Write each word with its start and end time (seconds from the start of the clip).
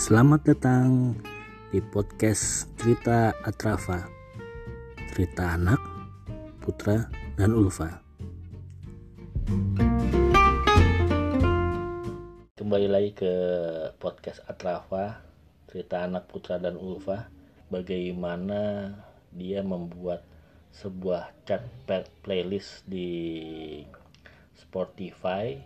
Selamat 0.00 0.48
datang 0.48 1.12
di 1.68 1.76
podcast 1.92 2.72
Cerita 2.80 3.36
Atrafa. 3.44 4.08
Cerita 5.12 5.60
anak, 5.60 5.76
putra, 6.64 7.04
dan 7.36 7.52
ulfa. 7.52 8.00
Kembali 12.56 12.88
lagi 12.88 13.12
ke 13.12 13.32
podcast 14.00 14.40
Atrafa 14.48 15.20
Cerita 15.68 16.08
anak, 16.08 16.32
putra, 16.32 16.56
dan 16.56 16.80
ulfa. 16.80 17.28
Bagaimana 17.68 18.96
dia 19.36 19.60
membuat 19.60 20.24
sebuah 20.72 21.28
chat 21.44 21.60
playlist 22.24 22.88
di 22.88 23.84
Spotify 24.56 25.60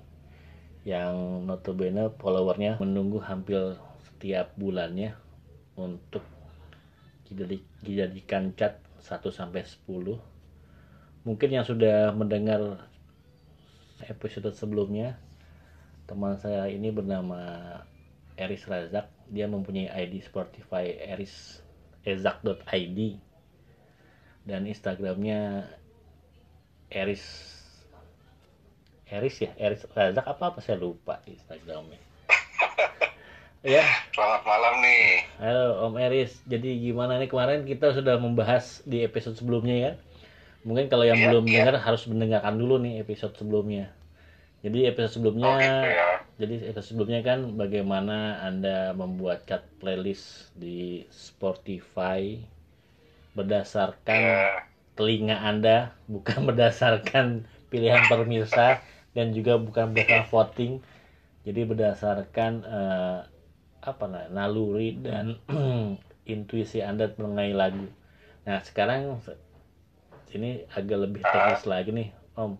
yang 0.82 1.46
notabene 1.46 2.10
followernya 2.18 2.82
menunggu 2.82 3.22
hampir 3.22 3.78
setiap 4.24 4.56
bulannya 4.56 5.12
untuk 5.76 6.24
dijadikan 7.84 8.56
cat 8.56 8.80
1 9.04 9.20
sampai 9.28 9.68
10. 9.68 9.84
Mungkin 11.28 11.50
yang 11.52 11.68
sudah 11.68 12.08
mendengar 12.16 12.88
episode 14.00 14.48
sebelumnya, 14.56 15.20
teman 16.08 16.40
saya 16.40 16.72
ini 16.72 16.88
bernama 16.88 17.84
Eris 18.40 18.64
Razak. 18.64 19.12
Dia 19.28 19.44
mempunyai 19.44 19.92
ID 19.92 20.24
Spotify 20.24 20.96
eris 21.04 21.60
ezak.id 22.08 23.20
dan 24.48 24.64
Instagramnya 24.64 25.68
Eris 26.88 27.20
Eris 29.04 29.36
ya 29.36 29.52
Eris 29.60 29.84
Razak 29.92 30.24
apa 30.24 30.44
apa 30.48 30.64
saya 30.64 30.80
lupa 30.80 31.20
Instagramnya 31.28 32.13
ya. 33.64 33.80
Selamat 34.12 34.44
malam 34.44 34.84
nih. 34.84 35.24
Halo 35.40 35.88
Om 35.88 35.96
Eris. 35.96 36.36
Jadi 36.44 36.84
gimana 36.84 37.16
nih? 37.16 37.32
Kemarin 37.32 37.64
kita 37.64 37.96
sudah 37.96 38.20
membahas 38.20 38.84
di 38.84 39.00
episode 39.00 39.40
sebelumnya 39.40 39.76
ya. 39.80 39.92
Mungkin 40.68 40.92
kalau 40.92 41.08
yang 41.08 41.16
ya, 41.16 41.32
belum 41.32 41.48
ya. 41.48 41.64
dengar 41.64 41.80
harus 41.80 42.04
mendengarkan 42.04 42.60
dulu 42.60 42.76
nih 42.76 43.00
episode 43.00 43.32
sebelumnya. 43.40 43.88
Jadi 44.60 44.84
episode 44.84 45.16
sebelumnya 45.16 45.48
oh, 45.48 45.60
gitu 45.60 45.88
ya. 45.92 46.08
jadi 46.40 46.54
episode 46.72 46.88
sebelumnya 46.92 47.20
kan 47.20 47.38
bagaimana 47.56 48.40
anda 48.44 48.96
membuat 48.96 49.44
cat 49.44 49.60
playlist 49.76 50.56
di 50.56 51.04
Spotify 51.12 52.40
berdasarkan 53.36 54.20
ya. 54.24 54.64
telinga 54.96 55.36
anda 55.40 55.92
bukan 56.08 56.44
berdasarkan 56.48 57.48
pilihan 57.68 58.08
pemirsa 58.08 58.80
dan 59.16 59.32
juga 59.32 59.56
bukan 59.56 59.96
berdasarkan 59.96 60.28
voting. 60.28 60.72
Jadi 61.44 61.60
berdasarkan 61.68 62.52
uh, 62.64 63.20
apa 63.84 64.08
nah 64.08 64.24
naluri 64.32 64.96
dan 64.96 65.36
intuisi 66.32 66.80
anda 66.80 67.12
mengenai 67.20 67.52
lagu. 67.52 67.84
Nah 68.48 68.64
sekarang 68.64 69.20
ini 70.32 70.64
agak 70.72 70.98
lebih 71.04 71.22
teknis 71.22 71.68
lagi 71.68 71.92
nih 71.92 72.08
om. 72.34 72.56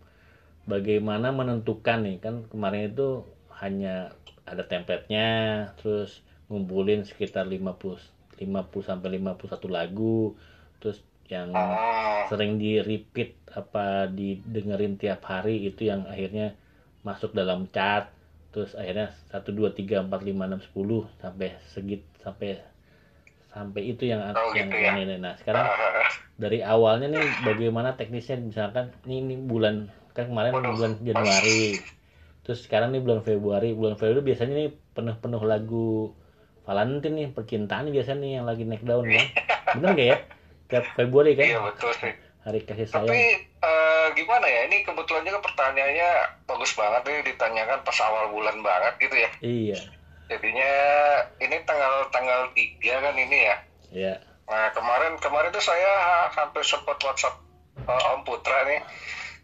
Bagaimana 0.64 1.32
menentukan 1.32 2.04
nih? 2.04 2.16
Kan 2.20 2.48
kemarin 2.48 2.92
itu 2.92 3.24
hanya 3.60 4.12
ada 4.44 4.64
templatenya 4.64 5.72
terus 5.80 6.20
ngumpulin 6.52 7.08
sekitar 7.08 7.48
50 7.48 7.96
50 8.36 8.44
sampai 8.84 9.08
51 9.16 9.72
lagu 9.72 10.36
terus 10.78 11.00
yang 11.32 11.56
ah. 11.56 12.28
sering 12.28 12.60
di 12.60 12.84
repeat 12.84 13.40
apa 13.56 14.12
didengerin 14.12 15.00
tiap 15.00 15.24
hari 15.24 15.64
itu 15.64 15.88
yang 15.88 16.04
akhirnya 16.04 16.52
masuk 17.00 17.32
dalam 17.32 17.64
chart 17.72 18.12
terus 18.54 18.78
akhirnya 18.78 19.10
satu 19.34 19.50
dua 19.50 19.74
tiga 19.74 20.06
empat 20.06 20.22
lima 20.22 20.46
enam 20.46 20.62
sepuluh 20.62 21.10
sampai 21.18 21.58
segit 21.74 22.06
sampai 22.22 22.62
sampai 23.50 23.82
itu 23.82 24.06
yang 24.06 24.22
oh, 24.30 24.54
yang, 24.54 24.70
gitu 24.70 24.78
ya? 24.78 24.94
ini. 24.94 25.18
Nah 25.18 25.34
sekarang 25.34 25.66
dari 26.42 26.62
awalnya 26.62 27.10
nih 27.10 27.26
bagaimana 27.42 27.98
teknisnya? 27.98 28.38
Misalkan 28.38 28.94
ini, 29.10 29.26
ini 29.26 29.34
bulan 29.42 29.90
kan 30.14 30.30
kemarin 30.30 30.54
Waduh. 30.54 30.78
bulan 30.78 30.92
Januari. 31.02 31.82
Terus 32.46 32.62
sekarang 32.62 32.94
nih 32.94 33.02
bulan 33.02 33.26
Februari. 33.26 33.74
Bulan 33.74 33.98
Februari 33.98 34.22
biasanya 34.22 34.54
nih 34.54 34.70
penuh-penuh 34.94 35.42
lagu 35.42 36.14
Valentine 36.62 37.14
nih 37.14 37.28
percintaan 37.34 37.90
biasanya 37.90 38.22
nih 38.22 38.32
yang 38.38 38.46
lagi 38.46 38.62
naik 38.64 38.86
daun 38.86 39.10
ya 39.10 39.20
bener 39.74 39.90
gak 39.98 40.06
ya? 40.06 40.18
Tiap 40.70 40.84
Februari 40.94 41.34
kan? 41.34 41.44
Iya 41.50 41.58
betul 41.60 41.90
sih 41.98 42.23
hari 42.44 42.60
kasih 42.68 42.86
sayang. 42.86 43.08
Tapi 43.08 43.24
uh, 43.64 44.06
gimana 44.12 44.46
ya 44.46 44.60
ini 44.68 44.84
kebetulan 44.84 45.24
juga 45.24 45.40
pertanyaannya 45.40 46.10
bagus 46.44 46.76
banget 46.76 47.02
nih 47.08 47.20
ditanyakan 47.32 47.80
pas 47.80 47.98
awal 48.04 48.28
bulan 48.30 48.56
banget 48.60 48.94
gitu 49.00 49.16
ya. 49.16 49.30
Iya. 49.40 49.78
Jadinya 50.28 50.72
ini 51.40 51.56
tanggal 51.64 52.08
tanggal 52.12 52.52
tiga 52.52 53.00
kan 53.00 53.16
ini 53.16 53.38
ya. 53.48 53.56
Iya. 53.90 54.14
Nah 54.44 54.68
kemarin 54.76 55.16
kemarin 55.18 55.50
tuh 55.56 55.64
saya 55.64 55.90
hampir 56.36 56.60
sempat 56.68 57.00
WhatsApp 57.00 57.40
uh, 57.88 58.12
Om 58.14 58.28
Putra 58.28 58.68
nih. 58.68 58.80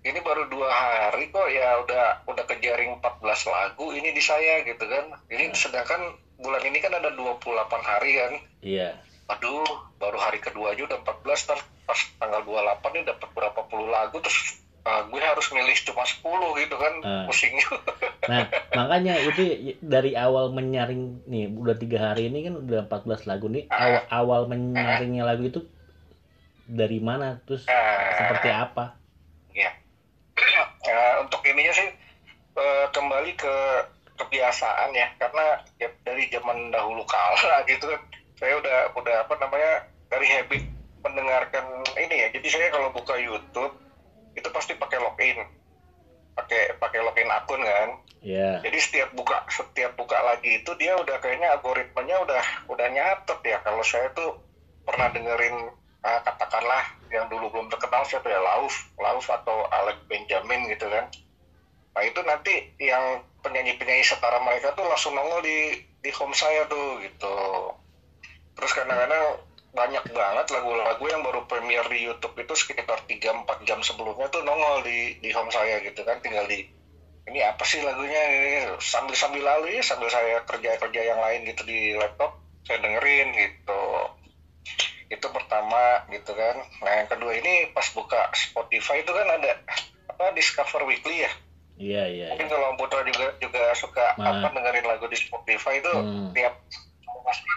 Ini 0.01 0.17
baru 0.25 0.49
dua 0.49 0.69
hari 0.73 1.29
kok 1.29 1.45
ya 1.53 1.77
udah 1.85 2.25
udah 2.25 2.45
kejaring 2.49 3.05
14 3.05 3.21
lagu 3.53 3.93
ini 3.93 4.17
di 4.17 4.23
saya 4.25 4.65
gitu 4.65 4.81
kan. 4.81 5.13
Ini 5.29 5.53
nah. 5.53 5.57
sedangkan 5.57 6.17
bulan 6.41 6.65
ini 6.65 6.81
kan 6.81 6.97
ada 6.97 7.13
28 7.13 7.45
hari 7.85 8.11
kan. 8.17 8.33
Iya 8.65 8.97
aduh 9.31 9.71
baru 10.03 10.19
hari 10.19 10.43
kedua 10.43 10.75
aja 10.75 10.91
udah 10.91 10.99
14 11.07 11.49
ter 11.49 11.59
pas 11.87 12.01
tanggal 12.19 12.43
28 12.43 12.95
nih 12.95 13.05
dapat 13.07 13.29
berapa 13.31 13.61
puluh 13.71 13.87
lagu 13.87 14.19
terus 14.19 14.59
uh, 14.83 15.07
gue 15.07 15.21
harus 15.23 15.47
milih 15.55 15.77
cuma 15.87 16.03
10 16.03 16.63
gitu 16.67 16.77
kan 16.77 16.95
uh. 17.07 17.25
pusing 17.31 17.55
nah 18.31 18.47
makanya 18.75 19.15
itu 19.23 19.75
dari 19.79 20.19
awal 20.19 20.51
menyaring 20.51 21.23
nih 21.31 21.47
udah 21.51 21.77
tiga 21.79 22.11
hari 22.11 22.27
ini 22.27 22.51
kan 22.51 22.55
udah 22.59 22.87
14 22.91 23.31
lagu 23.31 23.47
nih 23.47 23.71
uh. 23.71 23.79
awal 23.79 24.03
awal 24.11 24.41
menyaringnya 24.51 25.23
uh. 25.23 25.29
lagu 25.31 25.47
itu 25.47 25.61
dari 26.67 26.99
mana 26.99 27.39
terus 27.47 27.67
uh. 27.71 28.11
seperti 28.19 28.51
apa 28.51 28.99
ya 29.63 29.71
uh, 30.91 31.15
untuk 31.23 31.43
ininya 31.47 31.75
sih 31.75 31.89
uh, 32.59 32.87
kembali 32.91 33.39
ke 33.39 33.55
kebiasaan 34.21 34.93
ya 34.93 35.09
karena 35.17 35.65
ya 35.81 35.89
dari 36.05 36.29
zaman 36.29 36.69
dahulu 36.69 37.03
kala 37.09 37.65
gitu 37.65 37.89
kan 37.89 38.01
saya 38.41 38.57
udah 38.57 38.97
udah 38.97 39.17
apa 39.29 39.35
namanya 39.37 39.73
dari 40.09 40.27
habit 40.33 40.65
mendengarkan 41.05 41.65
ini 42.01 42.17
ya. 42.25 42.29
Jadi 42.33 42.49
saya 42.49 42.73
kalau 42.73 42.89
buka 42.91 43.15
YouTube 43.21 43.77
itu 44.33 44.49
pasti 44.49 44.73
pakai 44.81 44.99
login. 44.99 45.39
Pakai 46.33 46.81
pakai 46.81 47.01
login 47.05 47.29
akun 47.29 47.61
kan. 47.61 47.91
Yeah. 48.21 48.61
jadi 48.61 48.77
setiap 48.77 49.17
buka 49.17 49.49
setiap 49.49 49.97
buka 49.97 50.13
lagi 50.21 50.61
itu 50.61 50.69
dia 50.77 50.93
udah 50.93 51.25
kayaknya 51.25 51.57
algoritmanya 51.57 52.21
udah 52.21 52.45
udah 52.69 52.87
nyatet 52.93 53.41
ya. 53.45 53.61
Kalau 53.65 53.81
saya 53.81 54.13
tuh 54.13 54.37
pernah 54.85 55.09
dengerin 55.09 55.73
uh, 56.05 56.21
katakanlah 56.21 56.85
yang 57.09 57.33
dulu 57.33 57.49
belum 57.49 57.69
terkenal 57.73 58.05
siapa 58.05 58.29
ya? 58.29 58.41
Lauf 58.41 58.77
Lauf 59.01 59.25
atau 59.25 59.65
Alex 59.73 60.05
Benjamin 60.05 60.69
gitu 60.69 60.85
kan. 60.89 61.09
Nah 61.97 62.03
itu 62.05 62.21
nanti 62.25 62.77
yang 62.77 63.25
penyanyi-penyanyi 63.41 64.05
setara 64.05 64.37
mereka 64.45 64.77
tuh 64.77 64.85
langsung 64.85 65.17
nongol 65.17 65.41
di 65.41 65.81
di 66.05 66.11
home 66.13 66.37
saya 66.37 66.69
tuh 66.69 67.01
gitu 67.01 67.37
terus 68.61 68.77
kadang-kadang 68.77 69.41
banyak 69.71 70.05
banget 70.11 70.47
lagu-lagu 70.51 71.05
yang 71.07 71.23
baru 71.23 71.47
premier 71.47 71.87
di 71.87 72.11
YouTube 72.11 72.35
itu 72.43 72.55
sekitar 72.59 73.07
3-4 73.07 73.67
jam 73.67 73.79
sebelumnya 73.87 74.27
tuh 74.29 74.43
nongol 74.43 74.83
di 74.83 75.23
di 75.23 75.31
home 75.31 75.51
saya 75.51 75.79
gitu 75.81 76.03
kan 76.03 76.19
tinggal 76.19 76.43
di 76.51 76.67
ini 77.31 77.41
apa 77.47 77.63
sih 77.63 77.79
lagunya 77.87 78.19
ini 78.27 78.51
sambil 78.83 79.15
sambil 79.15 79.47
lalu 79.47 79.79
ya 79.79 79.83
sambil 79.87 80.11
saya 80.11 80.43
kerja 80.43 80.75
kerja 80.83 81.01
yang 81.15 81.23
lain 81.23 81.47
gitu 81.47 81.63
di 81.63 81.95
laptop 81.95 82.43
saya 82.67 82.83
dengerin 82.83 83.31
gitu 83.39 83.83
itu 85.11 85.27
pertama 85.31 86.03
gitu 86.11 86.35
kan 86.35 86.57
nah 86.83 86.93
yang 87.03 87.09
kedua 87.11 87.33
ini 87.39 87.71
pas 87.71 87.87
buka 87.95 88.31
Spotify 88.35 89.07
itu 89.07 89.11
kan 89.15 89.27
ada 89.27 89.53
apa 90.11 90.35
Discover 90.35 90.83
Weekly 90.91 91.27
ya 91.27 91.33
iya 91.79 92.03
iya 92.11 92.27
mungkin 92.35 92.51
iya. 92.51 92.55
kalau 92.59 92.75
Putra 92.75 93.07
juga 93.07 93.39
juga 93.39 93.63
suka 93.79 94.19
Ma. 94.19 94.35
apa 94.35 94.51
dengerin 94.51 94.87
lagu 94.87 95.07
di 95.07 95.19
Spotify 95.19 95.79
itu 95.79 95.93
hmm. 95.95 96.35
tiap 96.35 96.59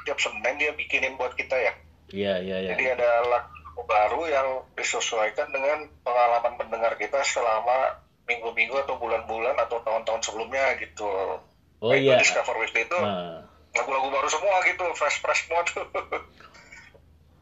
tiap 0.05 0.19
Senin 0.19 0.55
dia 0.59 0.71
bikinin 0.75 1.15
buat 1.15 1.33
kita 1.33 1.55
ya. 1.55 1.73
Iya 2.13 2.33
iya 2.43 2.57
iya. 2.67 2.69
Jadi 2.75 2.85
ada 2.93 3.09
lagu 3.25 3.81
baru 3.89 4.21
yang 4.29 4.47
disesuaikan 4.77 5.49
dengan 5.49 5.89
pengalaman 6.05 6.59
pendengar 6.61 6.93
kita 6.99 7.23
selama 7.25 7.99
minggu-minggu 8.29 8.75
atau 8.87 8.95
bulan-bulan 9.01 9.57
atau 9.59 9.81
tahun-tahun 9.83 10.21
sebelumnya 10.23 10.77
gitu. 10.79 11.07
Oh 11.83 11.91
nah, 11.91 11.97
iya. 11.97 12.21
Discover 12.21 12.55
Weekly 12.61 12.87
itu 12.87 12.99
nah. 12.99 13.43
lagu-lagu 13.75 14.07
baru 14.13 14.29
semua 14.31 14.63
gitu, 14.63 14.85
fresh 14.95 15.19
fresh 15.19 15.49
semua 15.49 15.61
tuh. 15.67 15.83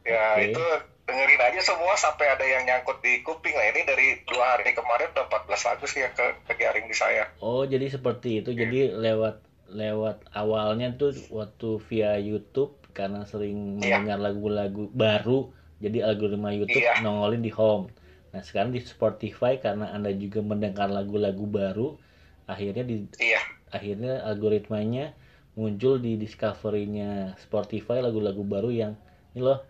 ya 0.02 0.34
okay. 0.34 0.50
itu 0.50 0.64
dengerin 1.06 1.42
aja 1.42 1.60
semua 1.62 1.94
sampai 1.94 2.26
ada 2.30 2.42
yang 2.42 2.66
nyangkut 2.66 2.98
di 3.02 3.22
kuping 3.22 3.54
lah 3.54 3.70
ini 3.70 3.86
dari 3.86 4.06
dua 4.26 4.58
hari 4.58 4.74
kemarin 4.74 5.10
udah 5.14 5.26
14 5.30 5.68
lagu 5.70 5.84
sih 5.86 6.00
yang 6.02 6.14
ke, 6.14 6.26
ke 6.50 6.54
di 6.58 6.96
saya. 6.96 7.30
Oh 7.38 7.62
jadi 7.62 7.86
seperti 7.86 8.42
itu, 8.42 8.50
jadi 8.54 8.94
lewat 8.98 9.51
lewat 9.72 10.28
awalnya 10.36 10.92
tuh 10.94 11.16
waktu 11.32 11.80
via 11.88 12.20
YouTube 12.20 12.76
karena 12.92 13.24
sering 13.24 13.80
yeah. 13.80 13.98
mendengar 13.98 14.20
lagu-lagu 14.20 14.88
baru 14.92 15.50
jadi 15.82 16.06
algoritma 16.06 16.54
YouTube 16.54 16.84
yeah. 16.84 17.02
nongolin 17.02 17.42
di 17.42 17.50
home. 17.50 17.90
Nah 18.30 18.40
sekarang 18.40 18.70
di 18.70 18.80
Spotify 18.84 19.58
karena 19.58 19.90
anda 19.90 20.12
juga 20.14 20.44
mendengar 20.44 20.88
lagu-lagu 20.92 21.44
baru 21.48 21.98
akhirnya 22.46 22.84
di 22.84 23.08
yeah. 23.18 23.42
akhirnya 23.72 24.22
algoritmanya 24.28 25.16
muncul 25.56 26.00
di 26.00 26.16
discovery-nya 26.16 27.36
Spotify 27.36 28.00
lagu-lagu 28.00 28.40
baru 28.40 28.72
yang 28.72 28.92
ini 29.36 29.44
loh 29.44 29.60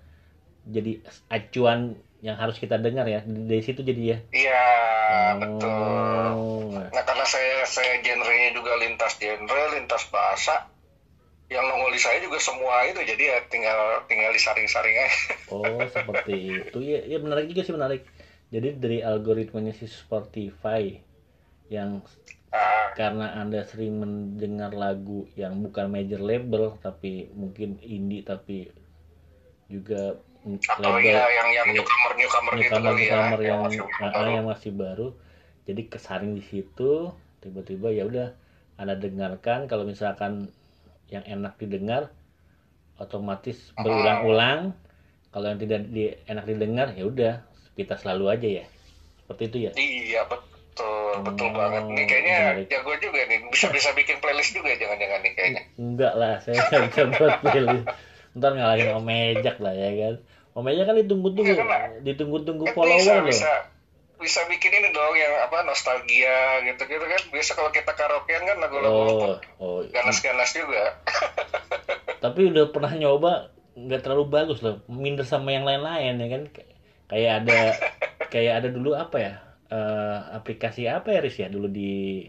jadi 0.62 1.02
acuan 1.26 1.98
yang 2.22 2.36
harus 2.38 2.56
kita 2.62 2.78
dengar 2.78 3.04
ya 3.10 3.20
dari 3.26 3.62
situ 3.66 3.82
jadi 3.82 4.02
ya 4.14 4.18
Iya, 4.32 4.62
Oh. 5.12 5.38
betul. 5.42 6.24
Nah, 6.94 7.02
karena 7.04 7.24
saya 7.28 7.66
saya 7.68 8.00
genrenya 8.00 8.50
juga 8.56 8.72
lintas 8.80 9.12
genre, 9.20 9.62
lintas 9.76 10.02
bahasa. 10.08 10.64
Yang 11.52 11.64
nongol 11.68 11.90
di 11.92 12.00
saya 12.00 12.18
juga 12.24 12.38
semua 12.40 12.80
itu, 12.88 12.96
jadi 13.04 13.22
ya 13.28 13.38
tinggal 13.52 14.08
tinggal 14.08 14.32
disaring-saring 14.32 14.96
aja. 15.04 15.16
oh 15.52 15.84
seperti 15.84 16.32
itu 16.64 16.78
ya 16.80 17.00
ya 17.04 17.18
menarik 17.20 17.46
juga 17.52 17.62
sih 17.66 17.74
menarik 17.76 18.00
jadi 18.48 18.68
dari 18.76 18.98
algoritmanya 19.04 19.72
si 19.76 19.84
Spotify 19.84 20.96
yang 21.68 22.00
Ah, 22.52 22.92
karena 22.96 23.32
anda 23.40 23.64
sering 23.64 23.96
mendengar 24.00 24.72
lagu 24.76 25.24
yang 25.36 25.60
bukan 25.64 25.88
major 25.88 26.20
label 26.20 26.76
tapi 26.84 27.28
mungkin 27.32 27.80
indie 27.80 28.20
tapi 28.24 28.68
juga 29.68 30.16
atau 30.42 30.90
label 30.92 31.06
ya 31.08 31.22
yang 31.30 31.48
yang 31.52 31.66
Iya. 31.68 31.76
newcomer 31.76 32.12
newcomer 32.14 32.52
gitu 32.52 32.62
newcomer 32.68 32.90
kali 32.90 33.02
ya, 33.02 33.10
newcomer 33.14 33.40
yang 33.40 33.58
masih 33.62 33.80
ah, 33.80 34.10
baru. 34.10 34.28
yang 34.28 34.46
masih 34.46 34.70
baru 34.72 35.08
jadi 35.62 35.82
kesaring 35.86 36.32
di 36.32 36.42
situ 36.42 36.92
tiba-tiba 37.38 37.88
ya 37.88 38.04
udah 38.04 38.28
anda 38.74 38.94
dengarkan 38.94 39.66
kalau 39.66 39.84
misalkan 39.84 40.50
yang 41.06 41.22
enak 41.24 41.54
didengar 41.56 42.10
otomatis 42.96 43.70
Ah. 43.72 43.82
berulang-ulang 43.82 44.60
kalau 45.28 45.46
yang 45.46 45.58
tidak 45.58 45.80
di, 45.86 46.10
enak 46.24 46.44
didengar 46.44 46.90
ya 46.90 47.04
udah 47.04 47.34
kita 47.72 47.96
selalu 47.96 48.24
aja 48.28 48.48
ya 48.60 48.64
seperti 49.18 49.42
itu 49.46 49.58
ya 49.60 49.72
Iya 49.72 50.20
betul, 50.24 51.12
betul 51.22 51.48
Oh, 51.48 51.54
banget. 51.54 51.82
Nih 51.86 52.04
kayaknya 52.04 52.36
menarik. 52.42 52.66
jago 52.66 52.92
juga 52.98 53.20
nih, 53.22 53.38
bisa 53.46 53.66
bisa 53.68 53.90
bikin 53.92 54.16
playlist 54.18 54.52
juga 54.52 54.72
jangan-jangan 54.72 55.20
nih 55.20 55.32
kayaknya. 55.32 55.62
enggak 55.76 56.12
lah 56.14 56.34
saya 56.38 56.56
nggak 56.64 56.82
bisa 56.84 57.02
buat 57.12 57.34
playlist 57.40 57.86
ntar 58.32 58.56
ngalahin 58.56 58.96
Om 58.96 59.08
Ejak 59.08 59.56
lah 59.60 59.74
ya 59.76 59.90
kan. 59.92 60.14
Om 60.56 60.66
Ejak 60.68 60.84
kan 60.88 60.96
ditunggu-tunggu 61.00 61.52
Iya, 61.52 61.64
kan, 61.64 61.90
ditunggu-tunggu 62.04 62.64
follower 62.72 63.00
bisa, 63.00 63.14
loh. 63.20 63.28
bisa. 63.28 63.52
Bisa 64.22 64.40
bikin 64.46 64.70
ini 64.70 64.94
dong 64.94 65.18
yang 65.18 65.34
apa 65.42 65.66
nostalgia 65.66 66.62
gitu-gitu 66.62 67.02
kan. 67.02 67.22
Biasa 67.34 67.50
kalau 67.58 67.70
kita 67.74 67.92
karaokean 67.92 68.46
kan 68.46 68.56
lagu-lagu 68.62 68.94
oh 68.94 69.36
oh 69.58 69.78
ganas-ganas 69.90 70.54
juga. 70.54 70.94
tapi 72.24 72.54
udah 72.54 72.70
pernah 72.70 72.94
nyoba 72.94 73.50
nggak 73.74 74.00
terlalu 74.06 74.30
bagus 74.30 74.62
loh. 74.62 74.78
Minder 74.86 75.26
sama 75.26 75.50
yang 75.50 75.66
lain-lain 75.66 76.22
ya 76.22 76.28
kan. 76.30 76.42
Kayak 77.10 77.32
ada 77.42 77.58
kayak 78.32 78.52
ada 78.62 78.68
dulu 78.70 78.94
apa 78.94 79.16
ya? 79.18 79.34
Eh, 79.72 80.18
aplikasi 80.38 80.86
apa 80.86 81.10
ya 81.10 81.18
Riz 81.24 81.36
ya? 81.40 81.50
Dulu 81.50 81.66
di 81.66 82.22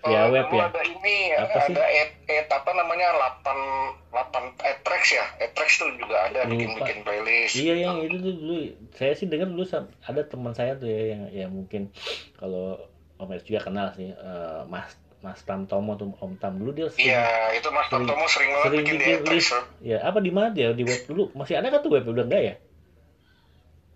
via 0.00 0.20
Oh, 0.20 0.30
web 0.30 0.46
ya 0.48 0.66
Ada 0.68 0.82
ini, 0.84 1.16
Apa 1.32 1.58
sih? 1.62 1.72
ada 1.72 1.84
et, 1.88 2.10
et 2.24 2.46
apa 2.46 2.70
namanya 2.70 3.08
8 3.42 4.10
8 4.10 4.14
Etrex 4.62 5.02
ya. 5.10 5.24
Etrex 5.38 5.68
tuh 5.76 5.90
juga 5.94 6.16
ada 6.24 6.42
Lupa. 6.42 6.52
bikin-bikin 6.52 6.98
playlist. 7.02 7.54
iya 7.54 7.74
yang 7.80 8.00
itu 8.00 8.16
tuh 8.16 8.34
dulu 8.34 8.54
saya 8.92 9.12
sih 9.12 9.26
dengar 9.26 9.46
dulu 9.46 9.64
ada 10.00 10.20
teman 10.22 10.52
saya 10.52 10.74
tuh 10.74 10.86
ya 10.86 11.02
yang 11.10 11.22
ya 11.28 11.46
mungkin 11.46 11.90
kalau 12.34 12.78
Om 13.16 13.32
Ers 13.32 13.42
juga 13.42 13.60
kenal 13.64 13.90
sih 13.92 14.08
eh, 14.08 14.60
Mas 14.64 14.86
Mas 15.18 15.42
Tam 15.42 15.64
Tomo 15.64 15.94
tuh 15.94 16.14
Om 16.14 16.38
Tam 16.38 16.54
dulu 16.56 16.70
dia 16.72 16.86
sering, 16.88 17.10
Iya, 17.10 17.26
itu 17.52 17.68
Mas 17.68 17.86
sering- 17.88 18.06
Tomo 18.06 18.24
sering 18.24 18.50
banget 18.52 18.64
sering 18.64 18.80
bikin 18.80 18.94
di 18.94 18.98
bikin 19.00 19.16
Etrex. 19.18 19.34
list 19.34 19.50
ya 19.80 19.98
apa 20.00 20.18
di 20.18 20.30
mana 20.30 20.48
dia 20.48 20.70
di 20.70 20.82
web 20.82 21.02
dulu 21.04 21.22
masih 21.32 21.54
ada 21.54 21.68
kan 21.68 21.80
tuh 21.80 21.90
web 21.90 22.04
udah 22.04 22.22
enggak 22.24 22.42
ya 22.44 22.54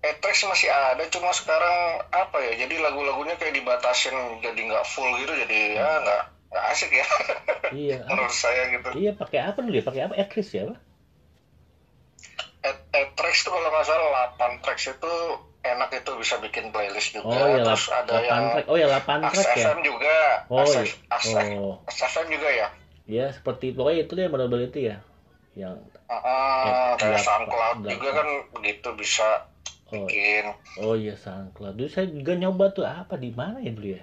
Etrex 0.02 0.43
masih 0.44 0.66
ada, 0.66 0.99
cuma 1.08 1.31
sekarang 1.31 1.76
apa 2.08 2.43
ya? 2.43 2.58
Jadi 2.58 2.75
lagu-lagunya 2.76 3.34
kayak 3.34 3.54
dibatasin 3.54 4.10
jadi 4.38 4.60
nggak 4.60 4.82
full 4.84 5.06
gitu, 5.16 5.31
jadi 5.37 5.58
ya 5.76 5.88
nggak 6.00 6.22
nggak 6.49 6.64
asik 6.69 6.90
ya 6.90 7.06
iya 7.72 7.96
menurut 8.08 8.28
saya 8.31 8.69
gitu. 8.69 8.88
iya 8.93 9.10
pakai 9.12 9.40
apa 9.43 9.58
dulu 9.58 9.72
ya 9.72 9.81
pakai 9.81 10.02
apa 10.02 10.14
Etris 10.16 10.50
ya 10.50 10.66
apa 10.66 10.76
Et, 12.62 12.76
Etrex 12.93 13.43
tuh 13.43 13.50
kalau 13.50 13.64
nggak 13.64 13.82
salah 13.82 14.08
8 14.37 14.60
tracks 14.60 14.84
itu 14.87 15.12
enak 15.62 15.90
itu 15.93 16.10
bisa 16.14 16.37
bikin 16.38 16.69
playlist 16.69 17.10
juga. 17.12 17.32
oh 17.32 17.46
ya 17.48 17.64
Terus 17.64 17.84
ada 17.88 18.14
yang 18.20 18.44
track 18.52 18.66
oh 18.69 18.76
ya 18.76 18.87
8 18.93 19.02
Aks 19.25 19.34
track 19.34 19.48
ya 19.48 19.64
FM 19.64 19.78
juga. 19.81 20.16
oh 20.46 20.62
iya. 20.62 20.82
Oh 21.56 21.72
FM 21.88 22.26
juga 22.28 22.48
ya. 22.52 22.69
ya 23.05 23.26
seperti 23.31 23.72
pokoknya 23.72 24.00
itu 24.02 24.12
deh 24.12 24.28
model 24.28 24.60
itu 24.60 24.78
ya 24.84 24.96
yang 25.55 25.81
Ya, 26.05 26.20
kayak 27.00 27.16
delapan- 27.16 27.25
SoundCloud 27.25 27.76
delapan. 27.81 27.90
juga 27.90 28.08
kan 28.12 28.28
begitu 28.52 28.88
bisa 28.93 29.28
oh. 29.92 30.08
Bikin. 30.08 30.44
oh 30.80 30.94
iya 30.96 31.14
SoundCloud. 31.14 31.76
Dulu 31.76 31.88
saya 31.88 32.08
juga 32.08 32.32
nyoba 32.34 32.72
tuh 32.72 32.84
apa 32.84 33.14
di 33.14 33.30
mana 33.30 33.60
ya 33.60 33.70
dulu 33.70 33.92
ya? 33.92 34.02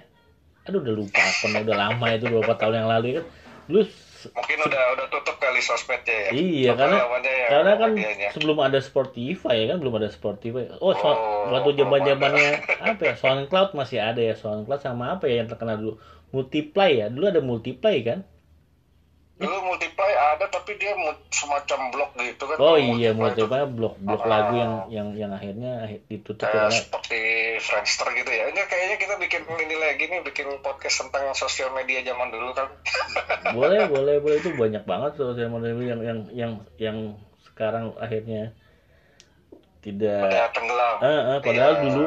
Aduh 0.64 0.80
udah 0.80 0.94
lupa 0.94 1.18
akun 1.18 1.52
udah 1.52 1.76
lama 1.76 2.06
itu 2.10 2.26
beberapa 2.26 2.54
tahun 2.54 2.84
yang 2.84 2.88
lalu 2.88 3.06
ya 3.06 3.14
kan. 3.20 3.26
Dulu 3.66 3.82
Mungkin 4.20 4.58
udah 4.68 4.82
udah 5.00 5.06
tutup 5.08 5.36
kali 5.40 5.64
sosmednya 5.64 6.12
ya. 6.12 6.30
Iya, 6.36 6.70
karena- 6.76 7.00
ya, 7.24 7.46
karena 7.48 7.72
kan 7.80 7.90
medianya. 7.96 8.28
sebelum 8.36 8.60
ada 8.60 8.76
Spotify 8.76 9.64
ya 9.64 9.66
kan 9.72 9.78
belum 9.80 9.96
ada 9.96 10.12
Spotify. 10.12 10.68
Oh, 10.76 10.92
so, 10.92 11.08
Oh, 11.08 11.48
waktu 11.48 11.80
zaman 11.80 12.04
zamannya 12.04 12.60
apa 12.84 13.00
ya 13.00 13.14
SoundCloud 13.16 13.72
masih 13.72 13.96
ada 13.96 14.20
ya 14.20 14.36
SoundCloud 14.36 14.84
sama 14.84 15.16
apa 15.16 15.24
ya 15.24 15.40
yang 15.40 15.48
terkenal 15.48 15.80
dulu? 15.80 15.94
Multiply 16.36 16.90
ya 17.00 17.06
dulu 17.08 17.32
ada 17.32 17.40
Multiply 17.40 17.96
kan 18.04 18.18
Dulu 19.40 19.56
multiply 19.64 20.12
ada 20.12 20.44
tapi 20.46 20.76
dia 20.76 20.92
semacam 21.30 21.88
blog 21.88 22.10
gitu 22.14 22.44
kan. 22.44 22.56
oh 22.56 22.76
iya 22.76 23.10
multiply 23.10 23.64
Multiply 23.64 23.72
blok 23.72 23.94
blok 23.98 24.20
Ah. 24.20 24.28
lagu 24.28 24.52
yang 24.54 24.72
yang 24.88 25.08
yang 25.16 25.30
akhirnya 25.32 25.72
akhir- 25.82 26.04
ditutup 26.06 26.44
karena 26.44 26.68
seperti 26.68 27.20
Friendster 27.58 28.08
gitu 28.12 28.28
ya. 28.28 28.44
Ini 28.46 28.60
kayaknya 28.62 28.96
kita 28.98 29.14
bikin 29.16 29.42
ini 29.48 29.76
lagi 29.76 30.04
nih, 30.06 30.20
bikin 30.22 30.44
podcast 30.60 31.00
tentang 31.00 31.32
sosial 31.32 31.72
media 31.72 32.04
zaman 32.04 32.28
dulu 32.28 32.52
kan. 32.52 32.68
boleh 33.56 33.88
boleh 33.88 34.14
boleh 34.18 34.36
itu 34.38 34.52
banyak 34.52 34.84
banget 34.84 35.12
sosial 35.16 35.48
media 35.48 35.72
yang 35.88 36.00
yang 36.00 36.18
yang 36.30 36.52
yang 36.76 36.96
sekarang 37.42 37.96
akhirnya 37.96 38.52
tidak 39.80 40.20
Udah 40.22 40.48
tenggelam. 40.52 40.96
Ah, 41.00 41.08
ah, 41.08 41.38
padahal 41.40 41.72
Iya. 41.74 41.82
dulu 41.88 42.04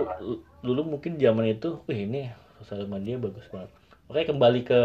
dulu 0.62 0.82
mungkin 0.88 1.18
zaman 1.18 1.46
itu, 1.50 1.82
wih 1.84 2.00
ini 2.00 2.30
sosial 2.60 2.86
media 2.86 3.18
bagus 3.18 3.50
banget. 3.50 3.74
Oke 4.06 4.22
kembali 4.24 4.62
ke 4.62 4.82